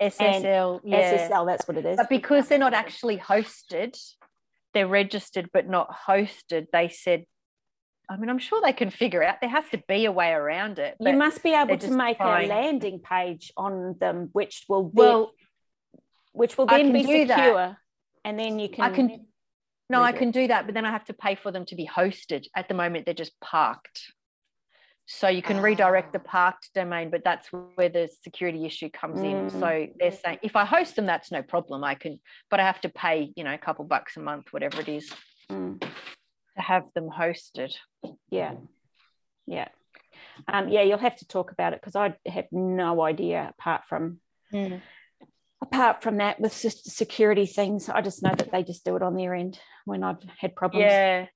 SSL, 0.00 0.80
yeah. 0.84 1.28
SSL, 1.28 1.46
that's 1.46 1.66
what 1.66 1.76
it 1.76 1.86
is. 1.86 1.96
But 1.96 2.08
because 2.08 2.48
they're 2.48 2.58
not 2.58 2.74
actually 2.74 3.18
hosted, 3.18 3.98
they're 4.74 4.86
registered 4.86 5.50
but 5.52 5.68
not 5.68 5.90
hosted. 6.06 6.66
They 6.72 6.88
said, 6.88 7.24
I 8.08 8.16
mean, 8.16 8.28
I'm 8.28 8.38
sure 8.38 8.60
they 8.62 8.72
can 8.72 8.90
figure 8.90 9.22
out. 9.22 9.36
There 9.40 9.50
has 9.50 9.64
to 9.70 9.82
be 9.88 10.04
a 10.04 10.12
way 10.12 10.32
around 10.32 10.78
it. 10.78 10.96
You 11.00 11.16
must 11.16 11.42
be 11.42 11.54
able 11.54 11.78
to 11.78 11.90
make 11.90 12.16
trying. 12.16 12.50
a 12.50 12.54
landing 12.54 12.98
page 12.98 13.52
on 13.56 13.96
them, 14.00 14.30
which 14.32 14.64
will 14.68 14.90
well, 14.92 15.32
which 16.32 16.58
will 16.58 16.66
then 16.66 16.92
be 16.92 17.02
secure, 17.02 17.26
that. 17.26 17.76
and 18.24 18.38
then 18.38 18.58
you 18.58 18.68
can. 18.68 18.84
I 18.84 18.90
can 18.90 19.26
no, 19.90 20.02
I 20.02 20.12
can 20.12 20.30
do 20.30 20.46
that, 20.46 20.66
but 20.66 20.74
then 20.74 20.84
I 20.84 20.90
have 20.90 21.04
to 21.06 21.12
pay 21.12 21.34
for 21.34 21.50
them 21.50 21.64
to 21.66 21.74
be 21.74 21.86
hosted. 21.86 22.46
At 22.54 22.68
the 22.68 22.74
moment, 22.74 23.06
they're 23.06 23.14
just 23.14 23.38
parked. 23.40 24.12
So 25.06 25.26
you 25.26 25.42
can 25.42 25.60
redirect 25.60 26.12
the 26.12 26.20
ah. 26.20 26.30
parked 26.30 26.70
domain, 26.74 27.10
but 27.10 27.24
that's 27.24 27.48
where 27.48 27.88
the 27.88 28.08
security 28.22 28.64
issue 28.64 28.88
comes 28.88 29.18
mm. 29.18 29.24
in. 29.24 29.50
So 29.50 29.88
they're 29.98 30.12
saying 30.12 30.38
if 30.42 30.54
I 30.54 30.64
host 30.64 30.94
them, 30.94 31.06
that's 31.06 31.32
no 31.32 31.42
problem. 31.42 31.82
I 31.82 31.96
can, 31.96 32.20
but 32.50 32.60
I 32.60 32.64
have 32.64 32.80
to 32.82 32.88
pay, 32.88 33.32
you 33.34 33.42
know, 33.42 33.52
a 33.52 33.58
couple 33.58 33.84
bucks 33.84 34.16
a 34.16 34.20
month, 34.20 34.52
whatever 34.52 34.80
it 34.80 34.88
is, 34.88 35.10
mm. 35.50 35.80
to 35.80 35.88
have 36.62 36.84
them 36.94 37.10
hosted. 37.10 37.74
Yeah. 38.30 38.54
Yeah. 39.48 39.68
Um, 40.46 40.68
yeah, 40.68 40.82
you'll 40.82 40.98
have 40.98 41.16
to 41.16 41.26
talk 41.26 41.50
about 41.50 41.72
it 41.72 41.80
because 41.80 41.96
I 41.96 42.14
have 42.26 42.46
no 42.52 43.02
idea 43.02 43.52
apart 43.58 43.82
from 43.88 44.20
mm 44.54 44.80
apart 45.62 46.02
from 46.02 46.18
that 46.18 46.40
with 46.40 46.52
security 46.52 47.46
things 47.46 47.88
i 47.88 48.00
just 48.00 48.22
know 48.22 48.32
that 48.36 48.50
they 48.50 48.62
just 48.62 48.84
do 48.84 48.96
it 48.96 49.02
on 49.02 49.14
their 49.14 49.34
end 49.34 49.58
when 49.84 50.02
i've 50.02 50.22
had 50.38 50.54
problems 50.56 50.84
yeah 50.84 51.26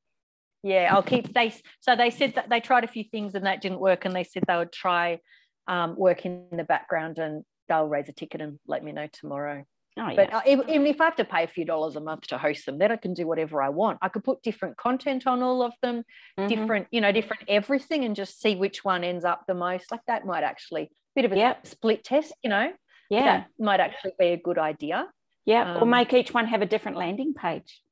yeah 0.63 0.89
i'll 0.93 1.03
keep 1.03 1.33
they 1.35 1.55
so 1.81 1.95
they 1.95 2.11
said 2.11 2.35
that 2.35 2.49
they 2.49 2.61
tried 2.61 2.85
a 2.85 2.89
few 2.89 3.05
things 3.05 3.35
and 3.35 3.47
that 3.47 3.61
didn't 3.61 3.81
work 3.81 4.05
and 4.05 4.15
they 4.17 4.25
said 4.25 4.43
they 4.47 4.57
would 4.57 4.73
try 4.73 5.19
um, 5.67 5.97
work 5.97 6.27
in 6.27 6.47
the 6.53 6.65
background 6.65 7.19
and 7.19 7.43
they'll 7.69 7.87
raise 7.87 8.09
a 8.09 8.13
ticket 8.13 8.41
and 8.41 8.59
let 8.67 8.85
me 8.85 8.93
know 8.93 9.09
tomorrow 9.13 9.65
oh, 9.99 10.09
yeah. 10.11 10.29
but 10.31 10.47
even 10.47 10.87
if 10.87 11.01
i 11.01 11.05
have 11.05 11.17
to 11.17 11.25
pay 11.25 11.45
a 11.45 11.49
few 11.49 11.65
dollars 11.65 11.97
a 11.97 12.01
month 12.01 12.27
to 12.29 12.39
host 12.39 12.67
them 12.67 12.79
then 12.79 12.93
i 12.93 12.97
can 12.97 13.15
do 13.15 13.27
whatever 13.27 13.63
i 13.63 13.69
want 13.69 13.99
i 14.03 14.09
could 14.09 14.25
put 14.25 14.43
different 14.43 14.77
content 14.77 15.27
on 15.27 15.43
all 15.43 15.63
of 15.63 15.73
them 15.83 16.03
mm-hmm. 16.39 16.49
different 16.49 16.87
you 16.91 17.01
know 17.01 17.13
different 17.13 17.43
everything 17.49 18.05
and 18.05 18.17
just 18.17 18.41
see 18.41 18.57
which 18.57 18.85
one 18.85 19.05
ends 19.05 19.25
up 19.25 19.43
the 19.47 19.55
most 19.55 19.91
like 19.91 20.03
that 20.07 20.27
might 20.27 20.45
actually 20.45 20.91
bit 21.15 21.25
of 21.25 21.33
a 21.33 21.37
yep. 21.37 21.67
split 21.67 22.05
test 22.05 22.33
you 22.43 22.51
know 22.51 22.71
yeah. 23.11 23.25
that 23.25 23.47
might 23.59 23.81
actually 23.81 24.12
be 24.19 24.29
a 24.29 24.37
good 24.37 24.59
idea. 24.59 25.09
Yeah 25.45 25.75
um, 25.75 25.83
or 25.83 25.87
make 25.87 26.12
each 26.12 26.33
one 26.33 26.47
have 26.47 26.62
a 26.62 26.67
different 26.67 26.97
landing 26.97 27.35
page. 27.35 27.83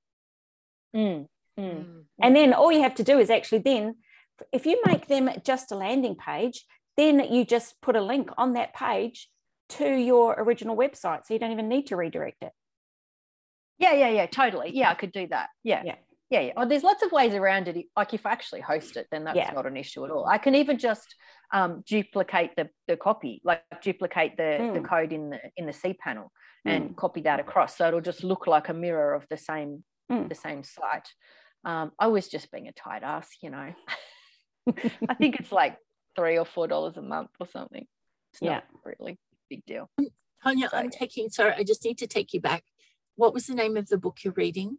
Mm, 0.95 1.27
mm, 1.59 2.05
and 2.21 2.37
then 2.37 2.53
all 2.53 2.71
you 2.71 2.83
have 2.83 2.95
to 2.97 3.05
do 3.05 3.19
is 3.19 3.31
actually 3.31 3.61
then 3.61 3.97
if 4.53 4.67
you 4.67 4.83
make 4.87 5.07
them 5.07 5.31
just 5.45 5.73
a 5.73 5.77
landing 5.77 6.17
page 6.17 6.65
then 6.97 7.21
you 7.33 7.45
just 7.45 7.81
put 7.81 7.97
a 7.97 8.03
link 8.03 8.31
on 8.37 8.53
that 8.53 8.75
page 8.75 9.29
to 9.71 9.89
your 9.89 10.35
original 10.39 10.77
website 10.77 11.25
so 11.25 11.33
you 11.33 11.41
don't 11.41 11.53
even 11.53 11.69
need 11.69 11.87
to 11.87 11.97
redirect 11.97 12.43
it. 12.43 12.53
Yeah 13.79 13.95
yeah 13.95 14.09
yeah 14.09 14.27
totally. 14.27 14.71
Yeah 14.75 14.91
i 14.91 14.95
could 14.95 15.13
do 15.13 15.27
that. 15.29 15.49
Yeah. 15.63 15.83
Yeah 15.85 15.95
yeah, 16.33 16.41
yeah. 16.41 16.53
Oh, 16.57 16.67
there's 16.67 16.83
lots 16.83 17.03
of 17.03 17.13
ways 17.13 17.35
around 17.35 17.69
it. 17.69 17.77
Like 17.95 18.15
if 18.15 18.25
I 18.25 18.33
actually 18.33 18.63
host 18.63 18.97
it, 18.97 19.07
then 19.11 19.25
that's 19.25 19.37
yeah. 19.37 19.51
not 19.53 19.67
an 19.67 19.77
issue 19.77 20.03
at 20.07 20.11
all. 20.11 20.27
I 20.27 20.39
can 20.39 20.55
even 20.55 20.79
just 20.79 21.15
um, 21.53 21.85
duplicate 21.87 22.53
the, 22.57 22.71
the 22.89 22.97
copy, 22.97 23.43
like 23.45 23.63
duplicate 23.83 24.39
the, 24.39 24.43
mm. 24.43 24.73
the 24.73 24.81
hmm. 24.81 24.87
code 24.87 25.13
in 25.13 25.29
the 25.29 25.39
in 25.59 25.67
the 25.67 25.73
cpanel 25.73 26.29
and 26.65 26.91
mm. 26.91 26.97
copy 26.97 27.21
that 27.21 27.39
across. 27.39 27.77
So 27.77 27.87
it'll 27.87 28.01
just 28.01 28.25
look 28.25 28.47
like 28.47 28.71
a 28.71 28.73
mirror 28.73 29.13
of 29.13 29.27
the 29.29 29.37
same 29.37 29.85
mm. 30.11 30.27
the 30.27 30.35
same 30.35 30.65
site. 30.65 31.13
Um, 31.67 31.93
I 31.99 32.07
was 32.07 32.29
just 32.29 32.51
being 32.51 32.67
a 32.67 32.73
tight 32.73 33.03
ass, 33.03 33.29
you 33.43 33.51
know. 33.51 33.75
I 35.09 35.15
think 35.15 35.39
it's 35.39 35.53
like 35.53 35.77
three 36.17 36.39
or 36.39 36.47
four 36.47 36.67
dollars 36.67 36.97
a 36.97 37.03
month 37.03 37.31
or 37.41 37.47
something. 37.47 37.87
It's 38.33 38.41
yeah. 38.41 38.55
not 38.55 38.65
really 38.87 39.13
a 39.13 39.37
big 39.51 39.67
deal. 39.67 39.91
Tanya, 40.43 40.71
so, 40.71 40.79
I'm 40.79 40.89
taking 40.89 41.29
sorry, 41.29 41.53
I 41.59 41.63
just 41.63 41.85
need 41.85 41.99
to 41.99 42.07
take 42.07 42.33
you 42.33 42.41
back. 42.41 42.65
What 43.17 43.35
was 43.35 43.49
the 43.49 43.55
name 43.55 43.77
of 43.77 43.89
the 43.89 43.99
book 43.99 44.21
you're 44.25 44.33
reading? 44.35 44.79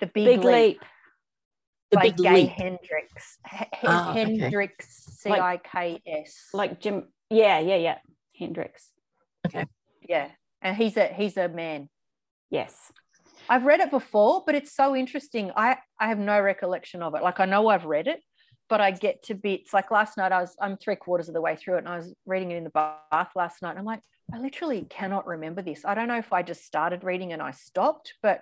The 0.00 0.06
Big, 0.06 0.24
big 0.24 0.44
Leap. 0.44 0.54
Leap. 0.54 0.84
The 1.90 1.96
by 1.96 2.02
Big 2.02 2.16
Gay 2.16 2.34
Leap. 2.34 2.50
Hendricks. 2.50 3.38
H- 3.52 3.68
ah, 3.84 4.10
oh, 4.10 4.12
Hendricks, 4.12 5.18
C 5.20 5.30
I 5.30 5.58
K 5.58 6.02
S. 6.06 6.48
Like 6.52 6.80
Jim. 6.80 7.08
Yeah, 7.30 7.58
yeah, 7.60 7.76
yeah. 7.76 7.98
Hendricks. 8.38 8.90
Okay. 9.46 9.66
Yeah, 10.08 10.28
and 10.60 10.76
he's 10.76 10.96
a 10.96 11.06
he's 11.06 11.36
a 11.36 11.48
man. 11.48 11.88
Yes. 12.50 12.92
I've 13.48 13.64
read 13.64 13.80
it 13.80 13.90
before, 13.90 14.42
but 14.46 14.54
it's 14.54 14.72
so 14.74 14.96
interesting. 14.96 15.50
I 15.54 15.76
I 16.00 16.08
have 16.08 16.18
no 16.18 16.40
recollection 16.40 17.02
of 17.02 17.14
it. 17.14 17.22
Like 17.22 17.40
I 17.40 17.44
know 17.44 17.68
I've 17.68 17.84
read 17.84 18.08
it, 18.08 18.20
but 18.68 18.80
I 18.80 18.90
get 18.90 19.22
to 19.24 19.34
bits. 19.34 19.74
Like 19.74 19.90
last 19.90 20.16
night, 20.16 20.32
I 20.32 20.40
was 20.40 20.56
I'm 20.60 20.76
three 20.76 20.96
quarters 20.96 21.28
of 21.28 21.34
the 21.34 21.40
way 21.40 21.56
through 21.56 21.76
it, 21.76 21.78
and 21.80 21.88
I 21.88 21.96
was 21.96 22.14
reading 22.26 22.50
it 22.52 22.56
in 22.56 22.64
the 22.64 22.70
bath 22.70 23.30
last 23.36 23.60
night. 23.60 23.70
And 23.70 23.80
I'm 23.80 23.84
like, 23.84 24.00
I 24.32 24.38
literally 24.38 24.86
cannot 24.88 25.26
remember 25.26 25.60
this. 25.62 25.84
I 25.84 25.94
don't 25.94 26.08
know 26.08 26.18
if 26.18 26.32
I 26.32 26.42
just 26.42 26.64
started 26.64 27.04
reading 27.04 27.32
and 27.32 27.42
I 27.42 27.50
stopped, 27.50 28.14
but 28.22 28.40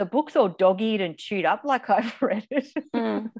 the 0.00 0.06
book's 0.06 0.34
all 0.34 0.48
dog-eared 0.48 1.02
and 1.02 1.16
chewed 1.18 1.44
up 1.44 1.62
like 1.62 1.88
I've 1.98 2.20
read 2.20 2.46
it. 2.50 2.66
Mm. 2.96 3.30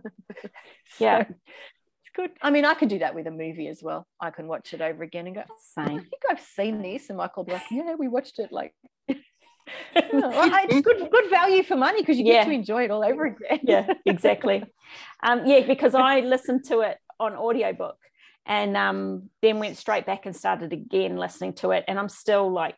yeah. 1.01 1.25
So 1.25 1.31
it's 1.31 2.15
good. 2.15 2.31
I 2.43 2.51
mean, 2.51 2.65
I 2.65 2.75
can 2.75 2.87
do 2.87 3.01
that 3.01 3.15
with 3.15 3.27
a 3.27 3.31
movie 3.31 3.67
as 3.67 3.83
well. 3.83 4.07
I 4.21 4.31
can 4.31 4.47
watch 4.47 4.75
it 4.75 4.81
over 4.81 5.03
again 5.03 5.27
and 5.27 5.35
go, 5.35 5.43
Same. 5.75 5.87
I 5.87 5.89
think 5.89 6.23
I've 6.31 6.41
seen 6.41 6.83
this. 6.83 7.09
And 7.09 7.17
Michael 7.19 7.43
will 7.43 7.49
be 7.49 7.53
like, 7.55 7.63
yeah, 7.71 7.95
we 7.99 8.07
watched 8.07 8.39
it 8.39 8.53
like 8.53 8.75
it's 9.95 10.81
good 10.81 11.11
good 11.11 11.31
value 11.31 11.63
for 11.63 11.77
money 11.77 12.03
because 12.03 12.19
you 12.19 12.25
get 12.25 12.35
yeah. 12.35 12.45
to 12.45 12.51
enjoy 12.51 12.85
it 12.85 12.91
all 12.91 13.05
over 13.05 13.27
again. 13.27 13.61
yeah, 13.63 13.93
exactly. 14.05 14.65
Um, 15.23 15.47
yeah, 15.47 15.67
because 15.67 15.95
I 15.95 16.21
listened 16.21 16.65
to 16.67 16.81
it 16.81 16.99
on 17.19 17.35
audiobook 17.35 17.97
and 18.47 18.77
um, 18.77 19.31
then 19.43 19.61
went 19.61 19.77
straight 19.77 20.07
back 20.07 20.27
and 20.27 20.35
started 20.35 20.73
again 20.73 21.17
listening 21.17 21.53
to 21.55 21.71
it. 21.71 21.85
And 21.87 21.99
I'm 21.99 22.09
still 22.09 22.51
like, 22.51 22.77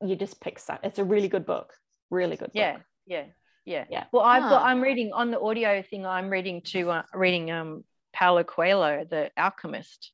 you 0.00 0.14
just 0.14 0.40
pick 0.40 0.60
up. 0.68 0.80
It's 0.84 0.98
a 0.98 1.04
really 1.04 1.28
good 1.28 1.44
book 1.44 1.72
really 2.10 2.36
good 2.36 2.46
book. 2.46 2.54
yeah 2.54 2.76
yeah 3.06 3.24
yeah. 3.66 3.84
Yeah. 3.90 4.04
Well 4.12 4.22
i've 4.22 4.48
got 4.48 4.62
i'm 4.62 4.80
reading 4.80 5.10
on 5.12 5.30
the 5.32 5.40
audio 5.40 5.82
thing 5.82 6.06
i'm 6.06 6.30
reading 6.30 6.62
to 6.66 6.90
uh, 6.90 7.02
reading 7.12 7.50
um 7.50 7.84
paulo 8.14 8.44
coelho 8.44 9.04
the 9.04 9.30
alchemist. 9.36 10.12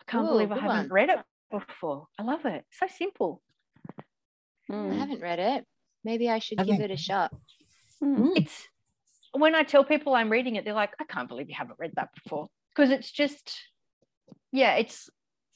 I 0.00 0.10
can't 0.10 0.26
Ooh, 0.26 0.30
believe 0.30 0.52
i 0.52 0.58
haven't 0.58 0.76
one. 0.76 0.88
read 0.88 1.08
it 1.08 1.18
before. 1.50 2.08
I 2.18 2.22
love 2.22 2.44
it. 2.44 2.64
So 2.72 2.86
simple. 2.88 3.42
Mm. 4.70 4.92
i 4.92 4.94
haven't 4.94 5.22
read 5.22 5.38
it. 5.38 5.64
Maybe 6.04 6.28
i 6.28 6.40
should 6.40 6.58
give 6.58 6.80
it 6.80 6.90
a 6.90 6.96
shot. 6.96 7.32
Mm. 8.02 8.32
it's 8.36 8.66
when 9.32 9.54
i 9.54 9.62
tell 9.62 9.84
people 9.84 10.14
i'm 10.14 10.30
reading 10.30 10.56
it 10.56 10.64
they're 10.64 10.74
like 10.74 10.94
i 10.98 11.04
can't 11.04 11.28
believe 11.28 11.48
you 11.48 11.54
haven't 11.56 11.78
read 11.78 11.92
that 11.94 12.08
before. 12.24 12.48
Because 12.74 12.90
it's 12.90 13.10
just 13.10 13.56
yeah 14.52 14.74
it's 14.74 15.08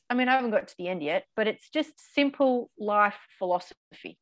i 0.08 0.14
mean 0.14 0.28
i 0.28 0.36
haven't 0.36 0.52
got 0.52 0.68
to 0.68 0.74
the 0.78 0.86
end 0.88 1.02
yet 1.02 1.24
but 1.34 1.48
it's 1.48 1.68
just 1.68 1.92
simple 2.14 2.70
life 2.78 3.18
philosophy. 3.38 4.18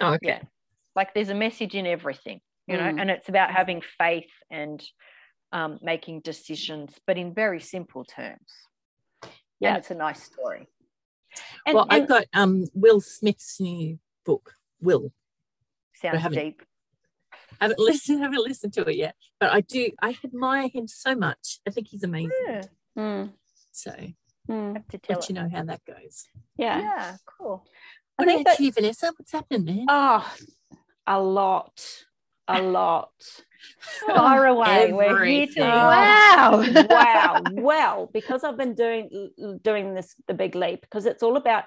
Oh, 0.00 0.14
okay. 0.14 0.28
Yeah 0.28 0.38
like 0.96 1.14
there's 1.14 1.28
a 1.28 1.34
message 1.34 1.74
in 1.74 1.86
everything 1.86 2.40
you 2.66 2.76
know 2.76 2.82
mm. 2.82 3.00
and 3.00 3.10
it's 3.10 3.28
about 3.28 3.50
having 3.50 3.82
faith 3.98 4.30
and 4.50 4.82
um, 5.52 5.78
making 5.82 6.20
decisions 6.20 6.92
but 7.06 7.16
in 7.16 7.32
very 7.32 7.60
simple 7.60 8.04
terms 8.04 8.50
yeah 9.60 9.68
and 9.68 9.78
it's 9.78 9.90
a 9.90 9.94
nice 9.94 10.22
story 10.22 10.66
and, 11.66 11.74
well 11.74 11.86
and, 11.88 12.02
i've 12.02 12.08
got 12.08 12.24
um 12.34 12.64
will 12.74 13.00
smith's 13.00 13.60
new 13.60 13.98
book 14.24 14.54
will 14.80 15.12
sounds 15.94 16.26
deep 16.34 16.62
haven't 17.60 17.78
listened, 17.78 18.22
haven't 18.22 18.44
listened 18.44 18.72
to 18.74 18.82
it 18.82 18.96
yet. 18.96 19.14
But 19.40 19.52
I 19.52 19.60
do, 19.60 19.90
I 20.02 20.16
admire 20.24 20.68
him 20.68 20.88
so 20.88 21.14
much. 21.14 21.60
I 21.66 21.70
think 21.70 21.88
he's 21.88 22.02
amazing. 22.04 22.30
Yeah. 22.46 22.62
Mm, 22.98 23.32
So 23.72 23.92
mm. 24.48 24.72
Have 24.74 24.88
to 24.88 24.98
tell 24.98 25.16
let 25.18 25.28
you 25.28 25.34
know 25.34 25.48
how 25.52 25.64
that 25.64 25.80
goes. 25.84 26.28
Yeah. 26.56 26.80
Yeah, 26.80 27.16
cool. 27.38 27.66
I 28.18 28.22
What 28.22 28.28
think 28.28 28.40
about 28.42 28.56
that- 28.58 28.64
you, 28.64 28.72
Vanessa? 28.72 29.12
What's 29.16 29.32
happening, 29.32 29.64
man? 29.64 29.86
Oh, 29.88 30.34
a 31.06 31.20
lot, 31.20 31.82
a 32.48 32.62
lot. 32.78 33.10
far 34.06 34.46
away. 34.46 34.92
We're 34.92 35.24
here 35.24 35.46
to 35.46 35.52
everything. 35.52 35.64
Wow. 35.64 36.64
wow. 36.90 37.42
Well, 37.52 38.10
because 38.12 38.44
I've 38.44 38.56
been 38.56 38.74
doing 38.74 39.30
doing 39.62 39.94
this 39.94 40.14
the 40.26 40.34
big 40.34 40.54
leap, 40.54 40.82
because 40.82 41.06
it's 41.06 41.22
all 41.22 41.36
about 41.36 41.64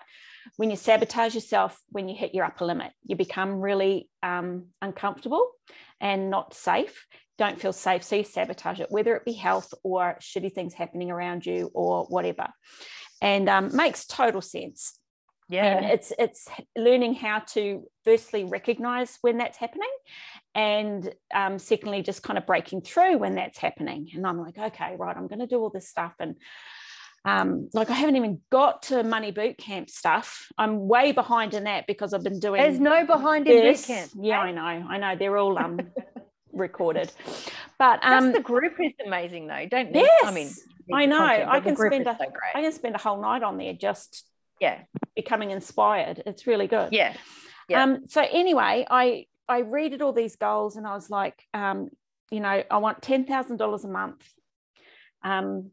when 0.58 0.69
you 0.69 0.75
sabotage 0.75 1.36
yourself 1.36 1.80
when 1.89 2.10
you 2.10 2.15
hit 2.15 2.34
your 2.34 2.45
upper 2.45 2.65
limit, 2.65 2.91
you 3.04 3.15
become 3.15 3.62
really 3.62 4.10
um, 4.23 4.67
uncomfortable 4.82 5.52
and 5.99 6.30
not 6.30 6.54
safe. 6.54 7.06
Don't 7.38 7.60
feel 7.60 7.73
safe, 7.73 8.04
so 8.04 8.17
you 8.17 8.23
sabotage 8.23 8.82
it, 8.82 8.91
whether 8.91 9.15
it 9.15 9.25
be 9.25 9.32
health 9.32 9.73
or 9.84 10.17
shitty 10.19 10.52
things 10.52 10.73
happening 10.73 11.10
around 11.10 11.45
you 11.45 11.71
or 11.73 12.06
whatever. 12.06 12.47
And 13.21 13.47
um, 13.49 13.75
makes 13.75 14.06
total 14.06 14.41
sense 14.41 14.97
and 15.51 15.83
Yeah. 15.85 15.91
it's 15.91 16.13
it's 16.19 16.47
learning 16.77 17.15
how 17.15 17.39
to 17.53 17.83
firstly 18.05 18.43
recognize 18.43 19.17
when 19.21 19.38
that's 19.38 19.57
happening 19.57 19.89
and 20.55 21.13
um, 21.33 21.59
secondly 21.59 22.01
just 22.03 22.23
kind 22.23 22.38
of 22.38 22.45
breaking 22.45 22.81
through 22.81 23.17
when 23.17 23.35
that's 23.35 23.57
happening 23.57 24.09
and 24.13 24.25
i'm 24.25 24.39
like 24.39 24.57
okay 24.57 24.95
right 24.97 25.15
i'm 25.17 25.27
going 25.27 25.39
to 25.39 25.47
do 25.47 25.59
all 25.59 25.69
this 25.69 25.88
stuff 25.88 26.13
and 26.19 26.35
um, 27.25 27.69
like 27.73 27.89
i 27.89 27.93
haven't 27.93 28.15
even 28.15 28.39
got 28.51 28.83
to 28.83 29.03
money 29.03 29.31
boot 29.31 29.57
camp 29.57 29.89
stuff 29.89 30.47
i'm 30.57 30.88
way 30.88 31.12
behind 31.12 31.53
in 31.53 31.65
that 31.65 31.85
because 31.88 32.13
i've 32.13 32.23
been 32.23 32.39
doing 32.39 32.62
There's 32.62 32.79
no 32.79 33.05
behind 33.05 33.47
in 33.47 33.62
boot 33.63 33.83
camp. 33.83 34.12
yeah 34.19 34.39
i 34.39 34.51
know 34.51 34.62
i 34.89 34.97
know 34.97 35.15
they're 35.17 35.38
all 35.38 35.57
um 35.57 35.79
recorded 36.53 37.12
but 37.77 37.99
That's 38.01 38.25
um 38.25 38.31
the 38.33 38.39
group 38.41 38.73
is 38.79 38.93
amazing 39.05 39.47
though, 39.47 39.65
don't 39.69 39.93
they? 39.93 39.99
yes 40.01 40.23
I 40.25 40.31
mean, 40.31 40.49
I 40.93 41.05
know. 41.05 41.17
content, 41.17 41.49
I 41.49 41.59
can 41.59 41.75
spend 41.75 42.07
a- 42.07 42.17
so 42.17 42.25
i 42.55 42.62
can 42.62 42.71
spend 42.71 42.95
a 42.95 42.97
whole 42.97 43.21
night 43.21 43.43
on 43.43 43.57
there 43.57 43.73
just 43.73 44.25
yeah. 44.59 44.79
becoming 45.15 45.51
inspired 45.51 46.21
it's 46.25 46.47
really 46.47 46.67
good 46.67 46.89
Yeah. 46.91 47.13
Yeah. 47.69 47.83
Um, 47.83 48.07
so 48.07 48.25
anyway, 48.31 48.85
I 48.89 49.27
I 49.47 49.59
readed 49.59 50.01
all 50.01 50.11
these 50.13 50.35
goals 50.35 50.75
and 50.75 50.87
I 50.87 50.93
was 50.95 51.09
like, 51.09 51.43
um, 51.53 51.89
you 52.31 52.39
know, 52.39 52.63
I 52.69 52.77
want 52.77 53.01
ten 53.03 53.25
thousand 53.25 53.57
dollars 53.57 53.83
a 53.85 53.87
month, 53.87 54.27
um, 55.23 55.71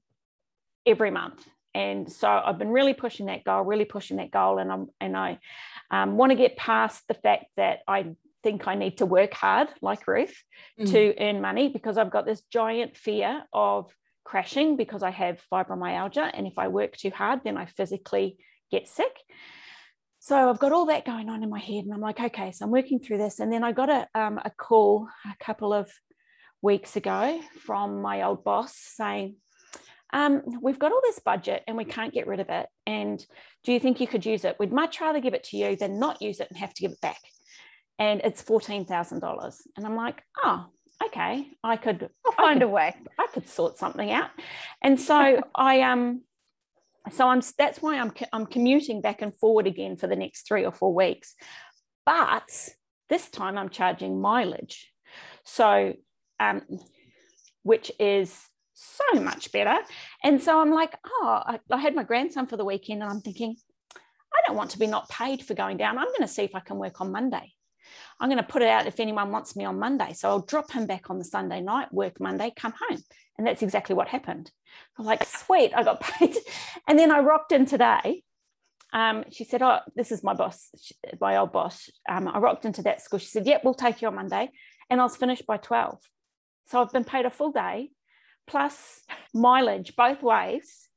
every 0.84 1.10
month. 1.10 1.42
And 1.74 2.10
so 2.10 2.28
I've 2.28 2.58
been 2.58 2.70
really 2.70 2.94
pushing 2.94 3.26
that 3.26 3.44
goal, 3.44 3.62
really 3.62 3.84
pushing 3.86 4.18
that 4.18 4.30
goal, 4.30 4.58
and 4.58 4.70
I'm 4.70 4.88
and 5.00 5.16
I 5.16 5.38
um, 5.90 6.16
want 6.18 6.30
to 6.32 6.36
get 6.36 6.56
past 6.56 7.06
the 7.08 7.14
fact 7.14 7.46
that 7.56 7.80
I 7.88 8.14
think 8.42 8.66
I 8.68 8.74
need 8.74 8.98
to 8.98 9.06
work 9.06 9.32
hard, 9.34 9.68
like 9.80 10.06
Ruth, 10.06 10.36
Mm. 10.78 10.90
to 10.92 11.14
earn 11.18 11.40
money 11.40 11.68
because 11.68 11.96
I've 11.96 12.10
got 12.10 12.26
this 12.26 12.42
giant 12.52 12.96
fear 12.96 13.42
of 13.52 13.90
crashing 14.24 14.76
because 14.76 15.02
I 15.02 15.10
have 15.10 15.42
fibromyalgia, 15.50 16.30
and 16.34 16.46
if 16.46 16.58
I 16.58 16.68
work 16.68 16.96
too 16.96 17.10
hard, 17.10 17.40
then 17.44 17.56
I 17.56 17.64
physically 17.66 18.36
get 18.70 18.88
sick. 18.88 19.14
So 20.18 20.50
I've 20.50 20.58
got 20.58 20.72
all 20.72 20.86
that 20.86 21.04
going 21.04 21.28
on 21.28 21.42
in 21.44 21.50
my 21.50 21.60
head, 21.60 21.84
and 21.84 21.94
I'm 21.94 22.00
like, 22.00 22.18
okay, 22.18 22.50
so 22.50 22.64
I'm 22.64 22.72
working 22.72 22.98
through 22.98 23.18
this. 23.18 23.38
And 23.38 23.52
then 23.52 23.62
I 23.62 23.72
got 23.72 23.88
a, 23.88 24.08
um, 24.14 24.38
a 24.44 24.50
call 24.50 25.08
a 25.24 25.44
couple 25.44 25.72
of 25.72 25.90
weeks 26.62 26.96
ago 26.96 27.40
from 27.64 28.02
my 28.02 28.22
old 28.22 28.42
boss 28.42 28.74
saying, 28.76 29.36
um, 30.12 30.42
We've 30.62 30.78
got 30.78 30.92
all 30.92 31.00
this 31.04 31.18
budget 31.20 31.62
and 31.66 31.76
we 31.76 31.84
can't 31.84 32.12
get 32.12 32.26
rid 32.26 32.40
of 32.40 32.48
it. 32.48 32.66
And 32.86 33.24
do 33.64 33.72
you 33.72 33.78
think 33.80 34.00
you 34.00 34.06
could 34.06 34.26
use 34.26 34.44
it? 34.44 34.56
We'd 34.58 34.72
much 34.72 35.00
rather 35.00 35.20
give 35.20 35.34
it 35.34 35.44
to 35.44 35.56
you 35.56 35.76
than 35.76 35.98
not 35.98 36.22
use 36.22 36.40
it 36.40 36.48
and 36.48 36.58
have 36.58 36.72
to 36.74 36.82
give 36.82 36.92
it 36.92 37.00
back. 37.00 37.18
And 37.98 38.20
it's 38.24 38.42
$14,000. 38.42 39.56
And 39.76 39.86
I'm 39.86 39.96
like, 39.96 40.22
Oh, 40.44 40.66
okay, 41.06 41.46
I 41.62 41.76
could 41.76 42.08
I'll 42.24 42.32
I 42.32 42.36
find 42.36 42.60
could- 42.60 42.66
a 42.66 42.70
way. 42.70 42.94
I 43.18 43.26
could 43.32 43.48
sort 43.48 43.78
something 43.78 44.10
out. 44.10 44.30
And 44.82 45.00
so 45.00 45.40
I 45.54 45.82
um 45.82 46.22
so 47.12 47.28
I'm 47.28 47.42
that's 47.58 47.80
why 47.80 47.98
I'm 47.98 48.12
I'm 48.32 48.46
commuting 48.46 49.00
back 49.00 49.22
and 49.22 49.34
forward 49.34 49.66
again 49.66 49.96
for 49.96 50.06
the 50.06 50.16
next 50.16 50.48
3 50.48 50.64
or 50.64 50.72
4 50.72 50.94
weeks. 50.94 51.34
But 52.04 52.50
this 53.08 53.28
time 53.30 53.58
I'm 53.58 53.68
charging 53.68 54.20
mileage. 54.20 54.92
So 55.44 55.94
um 56.40 56.62
which 57.62 57.90
is 57.98 58.48
so 58.74 59.20
much 59.20 59.50
better. 59.52 59.76
And 60.22 60.40
so 60.40 60.60
I'm 60.60 60.70
like, 60.70 60.94
oh, 61.04 61.42
I, 61.44 61.58
I 61.70 61.78
had 61.78 61.96
my 61.96 62.04
grandson 62.04 62.46
for 62.46 62.56
the 62.56 62.64
weekend 62.64 63.02
and 63.02 63.10
I'm 63.10 63.22
thinking, 63.22 63.56
I 63.94 64.40
don't 64.46 64.56
want 64.56 64.70
to 64.70 64.78
be 64.78 64.86
not 64.86 65.08
paid 65.08 65.42
for 65.42 65.54
going 65.54 65.78
down. 65.78 65.98
I'm 65.98 66.06
going 66.06 66.20
to 66.20 66.28
see 66.28 66.44
if 66.44 66.54
I 66.54 66.60
can 66.60 66.76
work 66.76 67.00
on 67.00 67.10
Monday. 67.10 67.55
I'm 68.18 68.28
going 68.28 68.42
to 68.42 68.42
put 68.42 68.62
it 68.62 68.68
out 68.68 68.86
if 68.86 68.98
anyone 69.00 69.30
wants 69.30 69.56
me 69.56 69.64
on 69.64 69.78
Monday. 69.78 70.12
So 70.14 70.28
I'll 70.28 70.40
drop 70.40 70.72
him 70.72 70.86
back 70.86 71.10
on 71.10 71.18
the 71.18 71.24
Sunday 71.24 71.60
night, 71.60 71.92
work 71.92 72.18
Monday, 72.20 72.52
come 72.56 72.74
home. 72.88 73.02
And 73.36 73.46
that's 73.46 73.62
exactly 73.62 73.94
what 73.94 74.08
happened. 74.08 74.50
I'm 74.98 75.04
like, 75.04 75.24
sweet, 75.24 75.72
I 75.74 75.82
got 75.82 76.00
paid. 76.18 76.36
And 76.88 76.98
then 76.98 77.10
I 77.10 77.20
rocked 77.20 77.52
in 77.52 77.66
today. 77.66 78.22
Um, 78.92 79.24
she 79.30 79.44
said, 79.44 79.62
Oh, 79.62 79.80
this 79.94 80.10
is 80.12 80.22
my 80.22 80.32
boss, 80.32 80.70
my 81.20 81.36
old 81.36 81.52
boss. 81.52 81.90
Um, 82.08 82.28
I 82.28 82.38
rocked 82.38 82.64
into 82.64 82.82
that 82.82 83.02
school. 83.02 83.18
She 83.18 83.26
said, 83.26 83.46
Yep, 83.46 83.62
we'll 83.64 83.74
take 83.74 84.00
you 84.00 84.08
on 84.08 84.14
Monday. 84.14 84.50
And 84.88 85.00
I 85.00 85.04
was 85.04 85.16
finished 85.16 85.46
by 85.46 85.58
12. 85.58 85.98
So 86.68 86.80
I've 86.80 86.92
been 86.92 87.04
paid 87.04 87.26
a 87.26 87.30
full 87.30 87.52
day 87.52 87.90
plus 88.46 89.02
mileage 89.34 89.94
both 89.96 90.22
ways. 90.22 90.88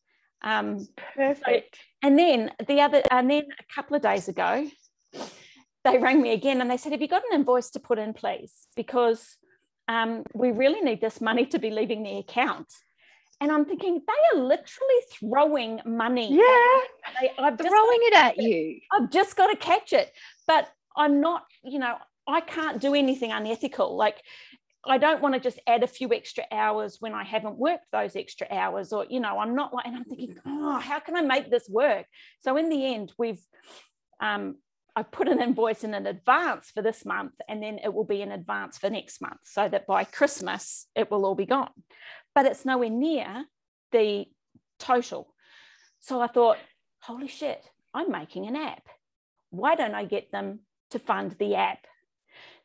Um, 0.42 0.88
Perfect. 1.16 1.78
and 2.02 2.18
then 2.18 2.52
the 2.68 2.82
other, 2.82 3.02
and 3.12 3.30
then 3.30 3.48
a 3.60 3.74
couple 3.74 3.96
of 3.96 4.02
days 4.02 4.30
ago, 4.30 4.68
they 5.86 5.98
rang 5.98 6.22
me 6.22 6.34
again 6.34 6.62
and 6.62 6.70
they 6.70 6.78
said, 6.78 6.92
Have 6.92 7.02
you 7.02 7.08
got 7.08 7.24
an 7.30 7.40
invoice 7.40 7.70
to 7.72 7.80
put 7.80 8.00
in, 8.00 8.14
please? 8.14 8.54
Because 8.76 9.38
um, 9.88 10.24
we 10.34 10.52
really 10.52 10.82
need 10.82 11.02
this 11.02 11.22
money 11.22 11.46
to 11.48 11.60
be 11.60 11.72
leaving 11.72 12.04
the 12.04 12.18
account. 12.18 12.68
And 13.42 13.52
I'm 13.52 13.66
thinking, 13.66 14.02
they 14.06 14.38
are 14.38 14.42
literally 14.42 15.02
throwing 15.14 15.80
money. 15.86 16.34
Yeah. 16.34 16.80
They, 17.22 17.32
I've, 17.40 17.58
Throwing 17.58 18.00
it 18.02 18.14
at 18.14 18.38
you. 18.38 18.80
I've 18.92 19.10
just 19.10 19.38
got 19.38 19.48
to 19.48 19.56
catch 19.56 19.94
it. 19.94 20.12
But 20.46 20.70
I'm 20.98 21.22
not, 21.22 21.46
you 21.64 21.80
know, 21.80 21.96
I 22.28 22.42
can't 22.42 22.82
do 22.82 22.94
anything 22.94 23.32
unethical. 23.32 23.96
Like, 23.96 24.22
I 24.86 24.98
don't 24.98 25.22
want 25.22 25.36
to 25.36 25.40
just 25.40 25.60
add 25.68 25.84
a 25.84 25.88
few 25.88 26.14
extra 26.14 26.44
hours 26.52 26.98
when 27.00 27.14
I 27.14 27.24
haven't 27.24 27.58
worked 27.58 27.86
those 27.92 28.16
extra 28.16 28.48
hours, 28.52 28.94
or, 28.94 29.06
you 29.10 29.20
know, 29.20 29.40
I'm 29.40 29.56
not 29.56 29.74
like, 29.74 29.86
and 29.86 29.96
I'm 29.96 30.06
thinking, 30.06 30.36
oh, 30.46 30.80
how 30.80 31.00
can 31.00 31.16
I 31.16 31.22
make 31.22 31.50
this 31.50 31.68
work? 31.70 32.06
So 32.42 32.58
in 32.58 32.70
the 32.70 32.94
end, 32.94 33.14
we've, 33.18 33.42
um, 34.22 34.56
I 35.00 35.04
put 35.04 35.30
an 35.30 35.42
invoice 35.42 35.86
in 35.86 35.94
in 35.94 36.06
advance 36.06 36.72
for 36.72 36.82
this 36.82 37.06
month, 37.06 37.36
and 37.48 37.64
then 37.64 37.80
it 37.82 37.94
will 37.94 38.04
be 38.04 38.22
in 38.22 38.34
advance 38.34 38.78
for 38.78 38.90
next 38.90 39.22
month, 39.22 39.40
so 39.46 39.70
that 39.70 39.88
by 39.88 40.04
Christmas 40.04 40.88
it 40.94 41.10
will 41.10 41.26
all 41.26 41.36
be 41.36 41.46
gone. 41.46 41.72
But 42.36 42.46
it's 42.46 42.66
nowhere 42.66 42.90
near 42.90 43.46
the 43.94 44.26
total. 44.78 45.34
So 46.02 46.20
I 46.20 46.28
thought, 46.28 46.58
holy 47.00 47.30
shit, 47.30 47.64
I'm 47.94 48.12
making 48.12 48.48
an 48.48 48.58
app. 48.58 48.84
Why 49.52 49.76
don't 49.76 49.96
I 49.96 50.04
get 50.04 50.34
them 50.34 50.60
to 50.92 51.00
fund 51.00 51.34
the 51.40 51.56
app? 51.56 51.88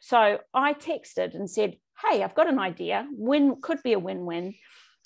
So 0.01 0.41
I 0.53 0.75
texted 0.75 1.37
and 1.37 1.49
said, 1.49 1.77
hey, 2.03 2.25
I've 2.25 2.35
got 2.35 2.49
an 2.49 2.59
idea. 2.59 3.07
Win 3.13 3.61
could 3.63 3.81
be 3.85 3.93
a 3.93 3.99
win-win. 3.99 4.55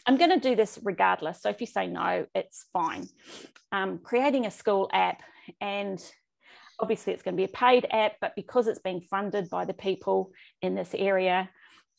I'm 0.07 0.17
going 0.17 0.31
to 0.31 0.41
do 0.41 0.57
this 0.57 0.79
regardless. 0.83 1.43
So 1.43 1.51
if 1.51 1.61
you 1.61 1.67
say 1.67 1.89
no, 1.89 2.25
it's 2.35 2.65
fine. 2.73 3.07
Um, 3.71 3.99
creating 4.03 4.47
a 4.47 4.51
school 4.51 4.89
app, 4.95 5.23
and 5.61 6.03
obviously 6.81 7.13
it's 7.13 7.23
going 7.23 7.35
to 7.35 7.41
be 7.41 7.45
a 7.45 7.57
paid 7.57 7.87
app, 7.91 8.13
but 8.21 8.35
because 8.37 8.67
it's 8.67 8.79
being 8.79 9.01
funded 9.01 9.51
by 9.51 9.65
the 9.65 9.75
people 9.75 10.33
in 10.63 10.75
this 10.75 10.95
area, 10.95 11.49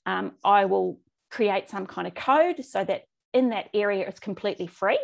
um, 0.05 0.33
I 0.43 0.65
will 0.65 0.99
create 1.29 1.69
some 1.69 1.85
kind 1.85 2.07
of 2.07 2.15
code 2.15 2.63
so 2.65 2.83
that 2.83 3.03
in 3.33 3.49
that 3.49 3.69
area 3.73 4.07
it's 4.07 4.19
completely 4.19 4.67
free, 4.67 4.99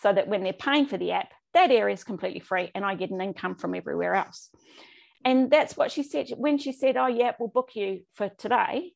so 0.00 0.12
that 0.12 0.28
when 0.28 0.42
they're 0.42 0.52
paying 0.52 0.86
for 0.86 0.96
the 0.96 1.12
app, 1.12 1.32
that 1.54 1.70
area 1.70 1.94
is 1.94 2.04
completely 2.04 2.40
free, 2.40 2.70
and 2.74 2.84
I 2.84 2.94
get 2.94 3.10
an 3.10 3.20
income 3.20 3.56
from 3.56 3.74
everywhere 3.74 4.14
else. 4.14 4.50
And 5.24 5.50
that's 5.50 5.76
what 5.76 5.90
she 5.90 6.02
said 6.02 6.28
when 6.36 6.58
she 6.58 6.72
said, 6.72 6.96
"Oh, 6.96 7.08
yeah, 7.08 7.32
we'll 7.38 7.48
book 7.48 7.70
you 7.74 8.02
for 8.14 8.28
today." 8.28 8.92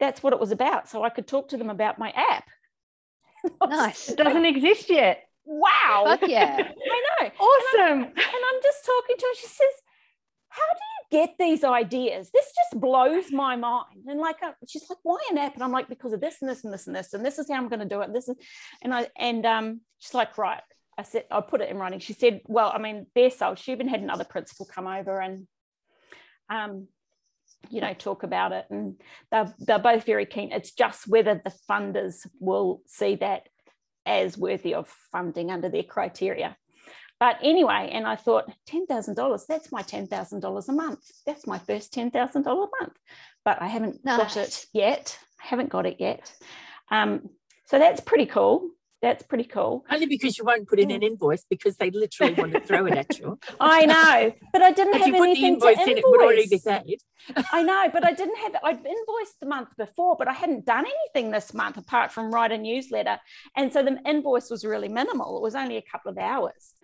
That's 0.00 0.22
what 0.22 0.32
it 0.32 0.40
was 0.40 0.52
about. 0.52 0.88
So 0.88 1.02
I 1.02 1.10
could 1.10 1.26
talk 1.26 1.48
to 1.48 1.56
them 1.56 1.70
about 1.70 1.98
my 1.98 2.10
app. 2.10 2.44
Nice. 3.68 4.08
It 4.08 4.18
doesn't 4.18 4.46
exist 4.46 4.90
yet. 4.90 5.27
Wow. 5.48 6.04
Fuck 6.04 6.28
yeah. 6.28 6.56
I 6.60 7.22
know. 7.22 7.30
Awesome. 7.40 8.02
And 8.02 8.12
I'm 8.16 8.62
just 8.62 8.84
talking 8.84 9.16
to 9.16 9.26
her. 9.26 9.34
She 9.40 9.46
says, 9.46 9.66
How 10.50 10.62
do 10.62 11.18
you 11.18 11.26
get 11.26 11.36
these 11.38 11.64
ideas? 11.64 12.30
This 12.32 12.52
just 12.54 12.80
blows 12.80 13.32
my 13.32 13.56
mind. 13.56 14.04
And 14.06 14.20
like, 14.20 14.42
uh, 14.42 14.52
she's 14.68 14.84
like, 14.90 14.98
Why 15.02 15.18
an 15.30 15.38
app? 15.38 15.54
And 15.54 15.62
I'm 15.62 15.72
like, 15.72 15.88
Because 15.88 16.12
of 16.12 16.20
this 16.20 16.42
and 16.42 16.50
this 16.50 16.64
and 16.64 16.72
this 16.72 16.86
and 16.86 16.94
this. 16.94 17.14
And 17.14 17.24
this 17.24 17.38
is 17.38 17.48
how 17.50 17.56
I'm 17.56 17.68
going 17.68 17.80
to 17.80 17.86
do 17.86 18.02
it. 18.02 18.12
This 18.12 18.28
is, 18.28 18.36
and 18.82 18.92
I, 18.92 19.08
and 19.16 19.46
um, 19.46 19.80
she's 19.98 20.14
like, 20.14 20.36
Right. 20.36 20.60
I 20.98 21.02
said, 21.02 21.24
I'll 21.30 21.42
put 21.42 21.62
it 21.62 21.70
in 21.70 21.78
writing. 21.78 22.00
She 22.00 22.12
said, 22.12 22.42
Well, 22.46 22.70
I 22.74 22.78
mean, 22.78 23.06
they're 23.14 23.30
sold. 23.30 23.58
She 23.58 23.72
even 23.72 23.88
had 23.88 24.00
another 24.00 24.24
principal 24.24 24.66
come 24.66 24.86
over 24.86 25.18
and, 25.18 25.46
um, 26.50 26.88
you 27.70 27.80
know, 27.80 27.94
talk 27.94 28.22
about 28.22 28.52
it. 28.52 28.66
And 28.68 29.00
they're, 29.30 29.54
they're 29.60 29.78
both 29.78 30.04
very 30.04 30.26
keen. 30.26 30.52
It's 30.52 30.72
just 30.72 31.08
whether 31.08 31.40
the 31.42 31.54
funders 31.70 32.26
will 32.38 32.82
see 32.86 33.14
that 33.16 33.48
as 34.08 34.38
worthy 34.38 34.74
of 34.74 34.88
funding 35.12 35.50
under 35.50 35.68
their 35.68 35.82
criteria. 35.84 36.56
But 37.20 37.36
anyway, 37.42 37.90
and 37.92 38.06
I 38.06 38.16
thought 38.16 38.50
$10,000, 38.70 39.46
that's 39.46 39.72
my 39.72 39.82
$10,000 39.82 40.68
a 40.68 40.72
month. 40.72 41.00
That's 41.26 41.46
my 41.46 41.58
first 41.58 41.92
$10,000 41.92 42.14
a 42.36 42.68
month. 42.80 42.96
but 43.44 43.60
I 43.60 43.66
haven't 43.66 44.04
got 44.04 44.36
it 44.36 44.66
yet. 44.72 45.18
I 45.42 45.46
haven't 45.48 45.68
got 45.70 45.86
it 45.86 45.96
yet. 45.98 46.32
Um, 46.90 47.28
so 47.64 47.78
that's 47.78 48.00
pretty 48.00 48.26
cool. 48.26 48.70
That's 49.00 49.22
pretty 49.22 49.44
cool. 49.44 49.84
Only 49.90 50.06
because 50.06 50.38
you 50.38 50.44
won't 50.44 50.66
put 50.68 50.80
in 50.80 50.90
an 50.90 51.04
invoice 51.04 51.44
because 51.48 51.76
they 51.76 51.90
literally 51.90 52.34
want 52.34 52.52
to 52.52 52.60
throw 52.60 52.84
it 52.86 52.96
at 52.96 53.16
you. 53.18 53.38
I 53.60 53.86
know, 53.86 54.32
but 54.52 54.60
I 54.62 54.72
didn't 54.72 54.94
If 54.94 55.00
have 55.02 55.06
you 55.08 55.12
put 55.14 55.20
the 55.20 55.30
anything 55.30 55.54
invoice 55.54 55.76
to 55.76 55.82
in, 55.90 55.98
it 55.98 56.04
would 56.04 56.20
already 56.20 56.48
be 56.48 56.56
invoice. 56.56 56.82
paid. 56.84 57.00
I 57.52 57.62
know, 57.62 57.90
but 57.92 58.04
I 58.04 58.12
didn't 58.12 58.36
have. 58.38 58.56
I'd 58.64 58.78
invoiced 58.84 59.38
the 59.40 59.46
month 59.46 59.68
before, 59.76 60.16
but 60.18 60.26
I 60.26 60.32
hadn't 60.32 60.64
done 60.64 60.84
anything 60.84 61.30
this 61.30 61.54
month 61.54 61.76
apart 61.76 62.10
from 62.10 62.32
write 62.32 62.50
a 62.50 62.58
newsletter, 62.58 63.18
and 63.56 63.72
so 63.72 63.84
the 63.84 63.98
invoice 64.04 64.50
was 64.50 64.64
really 64.64 64.88
minimal. 64.88 65.36
It 65.36 65.42
was 65.42 65.54
only 65.54 65.76
a 65.76 65.82
couple 65.82 66.10
of 66.10 66.18
hours. 66.18 66.74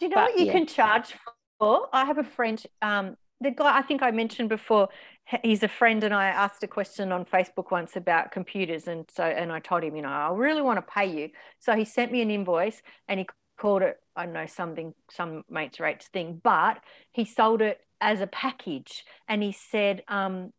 Do 0.00 0.06
you 0.06 0.08
know 0.10 0.16
But, 0.16 0.32
what 0.32 0.38
you 0.38 0.46
yeah. 0.46 0.52
can 0.52 0.66
charge 0.66 1.14
for? 1.58 1.88
I 1.94 2.04
have 2.04 2.18
a 2.18 2.24
friend, 2.24 2.62
um, 2.82 3.16
the 3.40 3.52
guy 3.52 3.78
I 3.78 3.82
think 3.82 4.02
I 4.02 4.10
mentioned 4.10 4.48
before, 4.50 4.88
h- 4.92 4.98
he's 5.42 5.62
a 5.62 5.68
friend, 5.68 6.04
and 6.04 6.14
I 6.14 6.26
asked 6.26 6.62
a 6.62 6.68
question 6.68 7.12
on 7.12 7.24
Facebook 7.24 7.70
once 7.70 7.96
about 7.96 8.30
computers, 8.32 8.86
and 8.86 9.08
so 9.10 9.24
and 9.24 9.50
I 9.52 9.60
told 9.60 9.82
him, 9.82 9.96
you 9.96 10.02
know, 10.02 10.08
I 10.08 10.32
really 10.32 10.62
want 10.62 10.78
to 10.78 10.92
pay 10.92 11.06
you. 11.06 11.30
So 11.60 11.74
he 11.74 11.84
sent 11.84 12.12
me 12.12 12.20
an 12.20 12.30
invoice, 12.30 12.82
and 13.08 13.20
he 13.20 13.26
called 13.58 13.82
it, 13.82 13.98
I 14.16 14.24
don't 14.24 14.34
know, 14.34 14.46
something, 14.46 14.94
some 15.10 15.44
mates 15.48 15.80
rates 15.80 16.08
thing, 16.08 16.40
but 16.42 16.78
he 17.12 17.24
sold 17.24 17.62
it 17.62 17.80
as 18.00 18.20
a 18.20 18.26
package, 18.26 19.04
and 19.28 19.42
he 19.42 19.52
said, 19.52 20.02
um, 20.08 20.52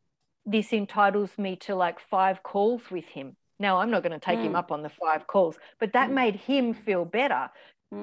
this 0.46 0.72
entitles 0.74 1.38
me 1.38 1.56
to 1.56 1.76
like 1.76 2.00
five 2.00 2.44
calls 2.44 2.90
with 2.92 3.06
him. 3.06 3.36
Now 3.60 3.78
I'm 3.78 3.90
not 3.92 4.04
going 4.04 4.20
to 4.20 4.20
take 4.20 4.40
him 4.40 4.54
Mm. 4.54 4.58
up 4.58 4.72
on 4.72 4.84
the 4.84 4.90
five 4.90 5.28
calls, 5.28 5.58
but 5.80 5.94
that 5.94 6.10
Mm. 6.10 6.14
made 6.14 6.36
him 6.36 6.74
feel 6.74 7.06
better. 7.06 7.50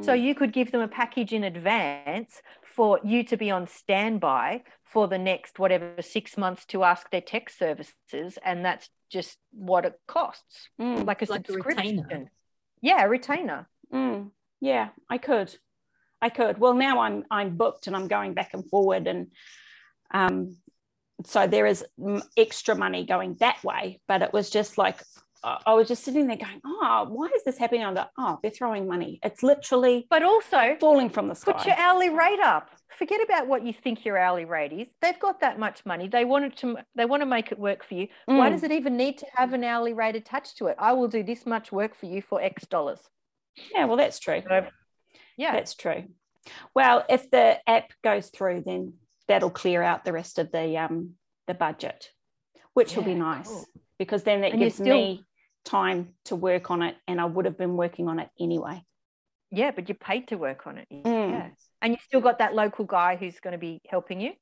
So 0.00 0.12
Mm. 0.12 0.22
you 0.22 0.34
could 0.34 0.52
give 0.52 0.72
them 0.72 0.80
a 0.80 0.88
package 0.88 1.32
in 1.32 1.44
advance 1.44 2.40
for 2.64 2.98
you 3.04 3.22
to 3.24 3.36
be 3.36 3.50
on 3.50 3.66
standby 3.66 4.62
for 4.84 5.06
the 5.08 5.18
next 5.18 5.58
whatever 5.58 6.00
six 6.02 6.36
months 6.36 6.64
to 6.66 6.82
ask 6.84 7.10
their 7.10 7.20
tech 7.20 7.50
services, 7.50 8.38
and 8.44 8.64
that's 8.64 8.88
just 9.10 9.38
what 9.52 9.84
it 9.84 10.00
costs, 10.06 10.68
Mm, 10.80 11.06
like 11.06 11.22
a 11.22 11.26
Like 11.30 11.48
a 11.48 11.52
subscription. 11.52 11.98
retainer. 12.06 12.30
Yeah, 12.80 13.04
a 13.04 13.08
retainer. 13.08 13.68
mm. 13.92 14.30
yeah, 14.60 14.88
I 15.08 15.18
could, 15.18 15.54
I 16.20 16.30
could. 16.30 16.58
Well, 16.58 16.74
now 16.74 17.00
I'm 17.00 17.24
I'm 17.30 17.56
booked 17.56 17.86
and 17.86 17.94
I'm 17.96 18.08
going 18.08 18.34
back 18.34 18.54
and 18.54 18.68
forward, 18.68 19.06
and 19.06 19.30
um, 20.10 20.56
so 21.24 21.46
there 21.46 21.66
is 21.66 21.84
extra 22.36 22.74
money 22.74 23.04
going 23.06 23.34
that 23.40 23.62
way. 23.62 24.00
But 24.08 24.22
it 24.22 24.32
was 24.32 24.50
just 24.50 24.78
like 24.78 25.02
I 25.44 25.74
was 25.74 25.88
just 25.88 26.04
sitting 26.04 26.26
there 26.28 26.36
going, 26.36 26.60
oh, 26.64 27.06
why 27.08 27.28
is 27.34 27.42
this 27.44 27.58
happening? 27.58 27.84
I'm 27.84 27.94
like, 27.94 28.08
oh, 28.18 28.38
they're 28.42 28.50
throwing 28.52 28.86
money. 28.86 29.18
It's 29.24 29.42
literally 29.42 30.06
But 30.08 30.22
also 30.22 30.76
falling 30.80 31.10
from 31.10 31.28
the 31.28 31.34
sky. 31.34 31.52
put 31.52 31.66
your 31.66 31.76
hourly 31.76 32.10
rate 32.10 32.38
up. 32.40 32.70
Forget 32.96 33.20
about 33.24 33.48
what 33.48 33.64
you 33.64 33.72
think 33.72 34.04
your 34.04 34.16
hourly 34.18 34.44
rate 34.44 34.72
is. 34.72 34.88
They've 35.00 35.18
got 35.18 35.40
that 35.40 35.58
much 35.58 35.84
money. 35.84 36.06
They 36.08 36.24
wanted 36.24 36.56
to 36.58 36.78
they 36.94 37.04
want 37.06 37.22
to 37.22 37.26
make 37.26 37.50
it 37.50 37.58
work 37.58 37.84
for 37.84 37.94
you. 37.94 38.08
Why 38.26 38.48
Mm. 38.48 38.52
does 38.52 38.62
it 38.62 38.70
even 38.72 38.96
need 38.96 39.18
to 39.18 39.26
have 39.34 39.52
an 39.52 39.64
hourly 39.64 39.94
rate 39.94 40.14
attached 40.14 40.58
to 40.58 40.66
it? 40.66 40.76
I 40.78 40.92
will 40.92 41.08
do 41.08 41.22
this 41.22 41.44
much 41.46 41.72
work 41.72 41.94
for 41.96 42.06
you 42.06 42.22
for 42.22 42.40
X 42.40 42.66
dollars. 42.66 43.00
Yeah, 43.74 43.86
well, 43.86 43.96
that's 43.96 44.18
true. 44.20 44.42
So, 44.46 44.66
yeah. 45.36 45.52
That's 45.52 45.74
true. 45.74 46.04
Well, 46.74 47.04
if 47.08 47.30
the 47.30 47.58
app 47.68 47.92
goes 48.04 48.28
through, 48.28 48.62
then 48.66 48.94
that'll 49.28 49.50
clear 49.50 49.82
out 49.82 50.04
the 50.04 50.12
rest 50.12 50.38
of 50.38 50.52
the 50.52 50.76
um 50.78 51.14
the 51.46 51.54
budget, 51.54 52.10
which 52.74 52.94
will 52.94 53.02
be 53.04 53.14
nice 53.14 53.48
cool. 53.48 53.64
because 53.98 54.22
then 54.22 54.42
that 54.42 54.52
And 54.52 54.60
gives 54.60 54.74
still- 54.76 54.86
me 54.94 55.24
time 55.64 56.14
to 56.26 56.36
work 56.36 56.70
on 56.70 56.82
it, 56.82 56.96
and 57.06 57.20
I 57.20 57.24
would 57.24 57.44
have 57.44 57.58
been 57.58 57.76
working 57.76 58.08
on 58.08 58.18
it 58.18 58.28
anyway. 58.40 58.84
Yeah, 59.50 59.70
but 59.70 59.88
you're 59.88 59.96
paid 59.96 60.28
to 60.28 60.36
work 60.36 60.66
on 60.66 60.78
it. 60.78 60.88
Mm. 60.90 61.04
Yeah. 61.04 61.48
And 61.82 61.92
you've 61.92 62.02
still 62.02 62.20
got 62.20 62.38
that 62.38 62.54
local 62.54 62.86
guy 62.86 63.16
who's 63.16 63.38
going 63.40 63.52
to 63.52 63.58
be 63.58 63.82
helping 63.88 64.20
you. 64.20 64.32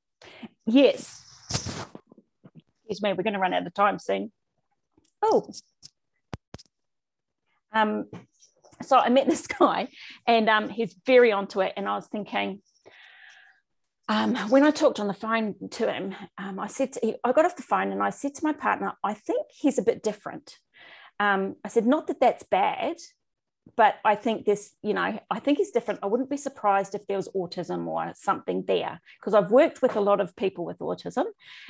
Yes. 0.66 1.24
Excuse 1.48 3.02
me, 3.02 3.12
we're 3.12 3.24
going 3.24 3.34
to 3.34 3.40
run 3.40 3.52
out 3.52 3.66
of 3.66 3.74
time 3.74 3.98
soon. 3.98 4.30
Oh. 5.22 5.48
Um, 7.72 8.06
so 8.82 8.98
I 8.98 9.08
met 9.08 9.26
this 9.28 9.46
guy 9.46 9.88
and 10.26 10.48
um, 10.48 10.68
he's 10.68 10.94
very 11.06 11.32
onto 11.32 11.60
it. 11.60 11.72
And 11.76 11.88
I 11.88 11.96
was 11.96 12.06
thinking, 12.06 12.62
um, 14.08 14.36
when 14.48 14.64
I 14.64 14.70
talked 14.70 15.00
on 15.00 15.06
the 15.06 15.14
phone 15.14 15.54
to 15.70 15.92
him, 15.92 16.14
um, 16.36 16.58
I 16.58 16.66
said, 16.66 16.92
to, 16.94 17.16
I 17.24 17.32
got 17.32 17.44
off 17.44 17.56
the 17.56 17.62
phone 17.62 17.92
and 17.92 18.02
I 18.02 18.10
said 18.10 18.34
to 18.36 18.44
my 18.44 18.52
partner, 18.52 18.92
I 19.04 19.14
think 19.14 19.46
he's 19.50 19.78
a 19.78 19.82
bit 19.82 20.02
different. 20.02 20.56
Um, 21.20 21.56
I 21.64 21.68
said, 21.68 21.86
not 21.86 22.08
that 22.08 22.18
that's 22.18 22.42
bad, 22.42 22.96
but 23.76 23.96
I 24.04 24.14
think 24.14 24.46
this, 24.46 24.72
you 24.82 24.94
know, 24.94 25.18
I 25.30 25.38
think 25.38 25.58
he's 25.58 25.70
different. 25.70 26.00
I 26.02 26.06
wouldn't 26.06 26.30
be 26.30 26.36
surprised 26.36 26.94
if 26.94 27.06
there 27.06 27.16
was 27.18 27.28
autism 27.36 27.86
or 27.86 28.12
something 28.16 28.64
there 28.66 29.00
because 29.20 29.34
I've 29.34 29.50
worked 29.50 29.82
with 29.82 29.96
a 29.96 30.00
lot 30.00 30.20
of 30.20 30.34
people 30.34 30.64
with 30.64 30.78
autism, 30.78 31.26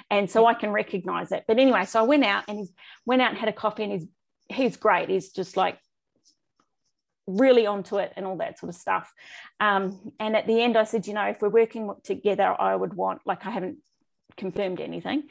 and 0.08 0.30
so 0.30 0.46
I 0.46 0.54
can 0.54 0.70
recognize 0.70 1.32
it. 1.32 1.44
But 1.46 1.58
anyway, 1.58 1.84
so 1.84 2.00
I 2.00 2.04
went 2.04 2.24
out 2.24 2.44
and 2.48 2.60
he 2.60 2.68
went 3.04 3.22
out 3.22 3.30
and 3.30 3.38
had 3.38 3.48
a 3.48 3.52
coffee, 3.52 3.82
and 3.82 3.92
he's 3.92 4.06
he's 4.48 4.76
great. 4.76 5.08
He's 5.08 5.30
just 5.30 5.56
like 5.56 5.78
really 7.26 7.66
onto 7.66 7.98
it 7.98 8.12
and 8.16 8.24
all 8.26 8.38
that 8.38 8.58
sort 8.58 8.70
of 8.70 8.76
stuff. 8.76 9.12
Um, 9.58 10.12
and 10.18 10.36
at 10.36 10.46
the 10.46 10.62
end, 10.62 10.76
I 10.76 10.84
said, 10.84 11.06
you 11.06 11.14
know, 11.14 11.24
if 11.24 11.42
we're 11.42 11.48
working 11.48 11.92
together, 12.02 12.54
I 12.58 12.74
would 12.74 12.94
want 12.94 13.20
like 13.26 13.46
I 13.46 13.50
haven't 13.50 13.78
confirmed 14.36 14.80
anything. 14.80 15.24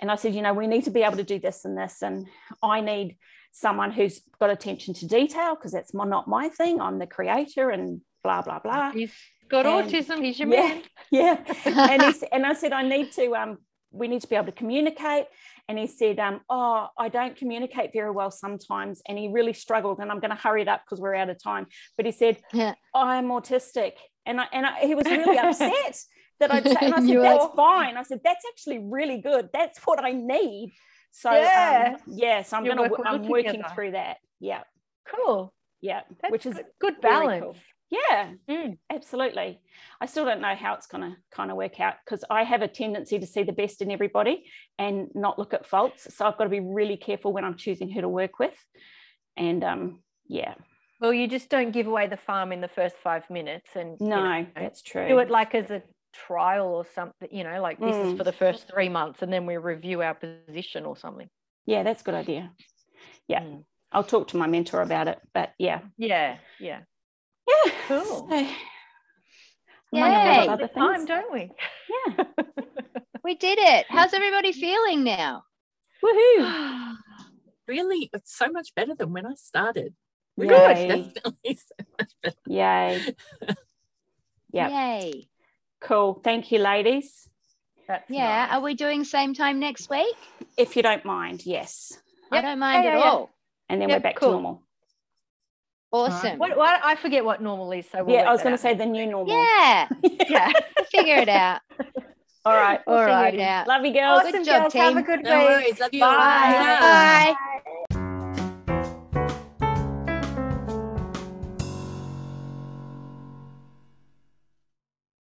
And 0.00 0.10
I 0.10 0.14
said, 0.14 0.34
you 0.34 0.42
know, 0.42 0.54
we 0.54 0.68
need 0.68 0.84
to 0.84 0.92
be 0.92 1.02
able 1.02 1.16
to 1.16 1.24
do 1.24 1.40
this 1.40 1.64
and 1.64 1.76
this, 1.76 2.02
and 2.02 2.28
I 2.62 2.80
need 2.80 3.18
someone 3.52 3.90
who's 3.90 4.20
got 4.38 4.50
attention 4.50 4.94
to 4.94 5.06
detail 5.06 5.54
because 5.54 5.72
that's 5.72 5.94
my, 5.94 6.04
not 6.04 6.28
my 6.28 6.48
thing. 6.48 6.80
I'm 6.80 6.98
the 6.98 7.06
creator 7.06 7.70
and 7.70 8.00
blah 8.22 8.42
blah 8.42 8.58
blah. 8.58 8.92
He's 8.92 9.12
got 9.48 9.66
And- 9.66 9.90
autism. 9.90 10.22
He's 10.22 10.38
your 10.38 10.48
yeah. 10.48 10.60
man. 10.60 10.82
Yeah, 11.10 11.42
and 11.64 12.02
he, 12.02 12.26
and 12.32 12.44
I 12.44 12.52
said 12.52 12.72
I 12.72 12.82
need 12.82 13.12
to 13.12 13.34
um 13.34 13.58
we 13.90 14.08
need 14.08 14.20
to 14.20 14.28
be 14.28 14.36
able 14.36 14.46
to 14.46 14.52
communicate. 14.52 15.26
And 15.68 15.78
he 15.78 15.86
said, 15.86 16.18
um, 16.18 16.40
oh, 16.48 16.88
I 16.98 17.08
don't 17.08 17.36
communicate 17.36 17.90
very 17.92 18.10
well 18.10 18.30
sometimes. 18.30 19.02
And 19.06 19.18
he 19.18 19.28
really 19.28 19.52
struggled. 19.52 19.98
And 19.98 20.10
I'm 20.10 20.20
going 20.20 20.30
to 20.30 20.36
hurry 20.36 20.62
it 20.62 20.68
up 20.68 20.82
because 20.84 21.00
we're 21.00 21.14
out 21.14 21.28
of 21.28 21.42
time. 21.42 21.66
But 21.96 22.06
he 22.06 22.12
said, 22.12 22.38
Yeah. 22.52 22.74
I'm 22.94 23.28
autistic. 23.28 23.92
And 24.26 24.40
I, 24.40 24.46
and 24.52 24.66
I, 24.66 24.80
he 24.80 24.94
was 24.94 25.06
really 25.06 25.38
upset 25.38 26.02
that 26.40 26.52
I'd 26.52 26.64
say, 26.64 26.76
and 26.80 26.94
I 26.94 27.06
said, 27.06 27.22
that's 27.22 27.46
fine. 27.56 27.96
I 27.96 28.02
said, 28.02 28.20
that's 28.22 28.44
actually 28.48 28.78
really 28.78 29.20
good. 29.20 29.48
That's 29.52 29.78
what 29.84 30.02
I 30.02 30.12
need. 30.12 30.72
So 31.18 31.32
Yeah. 31.32 31.94
um, 31.96 32.00
yeah, 32.06 32.42
so 32.42 32.56
I'm 32.56 32.64
You'll 32.64 32.76
gonna 32.76 32.90
I'm 33.04 33.26
working 33.26 33.54
together. 33.54 33.74
through 33.74 33.90
that. 33.92 34.18
Yeah, 34.38 34.62
Cool. 35.04 35.52
yeah. 35.80 36.02
That's 36.22 36.30
which 36.30 36.46
is 36.46 36.54
good, 36.54 36.66
good 36.80 37.00
balance. 37.00 37.42
cool. 37.42 37.56
yeah, 37.90 38.34
Mm. 38.48 38.78
absolutely. 38.88 39.60
I 40.00 40.06
still 40.06 40.24
don't 40.24 40.40
know 40.40 40.54
how 40.54 40.74
it's 40.74 40.86
gonna 40.86 41.16
kind 41.32 41.50
of 41.50 41.56
work 41.56 41.80
out 41.80 41.94
because 42.04 42.24
I 42.30 42.44
have 42.44 42.62
a 42.62 42.68
tendency 42.68 43.18
to 43.18 43.26
see 43.26 43.42
the 43.42 43.52
best 43.52 43.82
in 43.82 43.90
everybody 43.90 44.44
and 44.78 45.08
not 45.16 45.40
look 45.40 45.54
at 45.54 45.66
faults. 45.66 46.14
So 46.14 46.24
I've 46.24 46.38
got 46.38 46.44
to 46.44 46.50
be 46.50 46.60
really 46.60 46.96
careful 46.96 47.32
when 47.32 47.44
I'm 47.44 47.56
choosing 47.56 47.90
who 47.90 48.00
to 48.00 48.08
work 48.08 48.38
with. 48.38 48.54
And 49.36 49.64
um, 49.64 50.02
yeah, 50.28 50.54
Well, 51.00 51.12
you 51.12 51.26
just 51.26 51.48
don't 51.48 51.72
give 51.72 51.88
away 51.88 52.06
the 52.06 52.16
farm 52.16 52.52
in 52.52 52.60
the 52.60 52.68
first 52.68 52.94
five 53.02 53.28
minutes, 53.28 53.70
and 53.74 53.96
you 54.00 54.06
no, 54.08 54.22
know, 54.22 54.46
that's 54.54 54.82
true. 54.82 55.08
do 55.08 55.18
it 55.18 55.30
like 55.30 55.54
as 55.56 55.68
a 55.70 55.82
trial 56.12 56.66
or 56.66 56.86
something. 56.94 57.28
You 57.30 57.44
know, 57.44 57.60
like 57.60 57.78
this 57.78 57.94
is 57.96 58.12
Mm. 58.14 58.16
for 58.18 58.24
the 58.24 58.32
first 58.32 58.68
three 58.68 58.88
months, 58.88 59.22
and 59.22 59.32
then 59.32 59.46
we 59.46 59.56
review 59.56 60.02
our 60.02 60.14
position 60.14 60.84
or 60.86 60.96
something. 60.96 61.28
Yeah, 61.66 61.82
that's 61.82 62.00
a 62.02 62.04
good 62.04 62.14
idea. 62.14 62.52
Yeah. 63.26 63.40
Mm. 63.42 63.64
I'll 63.92 64.04
talk 64.04 64.28
to 64.28 64.36
my 64.36 64.46
mentor 64.46 64.82
about 64.82 65.08
it. 65.08 65.18
But 65.32 65.52
yeah, 65.58 65.80
Yeah, 65.96 66.38
yeah. 66.58 66.80
yeah, 67.46 67.72
Cool. 67.86 68.28
So, 68.28 68.34
Yay. 68.34 68.50
among 69.92 70.12
a 70.12 70.18
lot 70.18 70.38
of 70.38 70.42
Take 70.44 70.48
other 70.50 70.66
the 70.66 70.74
time, 70.80 70.94
things. 70.96 71.08
don't 71.08 71.32
we? 71.32 71.50
Yeah, 71.88 72.24
We 73.24 73.34
did 73.34 73.58
it. 73.58 73.86
How's 73.88 74.12
everybody 74.14 74.52
feeling 74.52 75.04
now? 75.04 75.42
woohoo! 76.02 76.94
really, 77.68 78.08
it's 78.12 78.36
so 78.36 78.48
much 78.48 78.74
better 78.74 78.94
than 78.94 79.12
when 79.12 79.26
I 79.26 79.34
started. 79.34 79.94
Yay. 80.36 80.46
Definitely 80.46 81.54
so 81.56 81.84
much 81.98 82.12
better. 82.22 82.36
Yay! 82.46 83.14
Yeah. 84.50 84.68
Yay. 85.00 85.28
Cool. 85.80 86.20
Thank 86.24 86.50
you, 86.52 86.58
ladies. 86.58 87.28
That's 87.86 88.08
Yeah. 88.10 88.46
nice. 88.46 88.52
Are 88.56 88.60
we 88.60 88.74
doing 88.74 89.04
same 89.04 89.34
time 89.34 89.60
next 89.60 89.88
week? 89.88 90.16
If 90.56 90.76
you 90.76 90.82
don't 90.82 91.04
mind, 91.04 91.46
yes. 91.46 91.98
I 92.30 92.40
don't 92.40 92.58
mind 92.58 92.84
Yeah, 92.84 92.90
at 92.90 92.98
yeah, 92.98 93.04
yeah. 93.04 93.10
all. 93.10 93.30
And 93.68 93.80
then 93.80 93.88
Yep, 93.88 93.98
we're 93.98 94.02
back 94.02 94.16
cool. 94.16 94.28
to 94.28 94.32
normal. 94.34 94.62
Awesome. 95.90 96.38
What, 96.38 96.56
what 96.56 96.80
I 96.84 96.96
forget 96.96 97.24
what 97.24 97.40
normal 97.40 97.72
is. 97.72 97.88
So 97.90 98.04
we'll 98.04 98.14
yeah, 98.16 98.28
I 98.28 98.32
was 98.32 98.42
going 98.42 98.54
to 98.54 98.60
say 98.60 98.74
the 98.74 98.84
new 98.84 99.06
normal. 99.06 99.34
Yeah. 99.34 99.88
Yeah. 100.28 100.52
Figure 100.90 101.16
it 101.16 101.28
out. 101.30 101.60
All 102.44 102.52
right. 102.54 102.80
We'll 102.86 102.98
figure 102.98 103.14
Alrighty. 103.14 103.34
it 103.34 103.40
out. 103.40 103.66
Love 103.68 103.84
you, 103.86 103.92
girls. 103.94 104.22
Good 104.30 104.44
job, 104.44 104.60
girls. 104.70 104.74
Have 104.74 104.96
a 104.96 105.02
good 105.02 105.22
No 105.22 105.38
week. 105.38 105.48
worries. 105.48 105.80
Love 105.80 105.94
you. 105.94 106.00
Bye. 106.00 106.06
Bye. 106.80 107.34
Bye. 107.64 107.84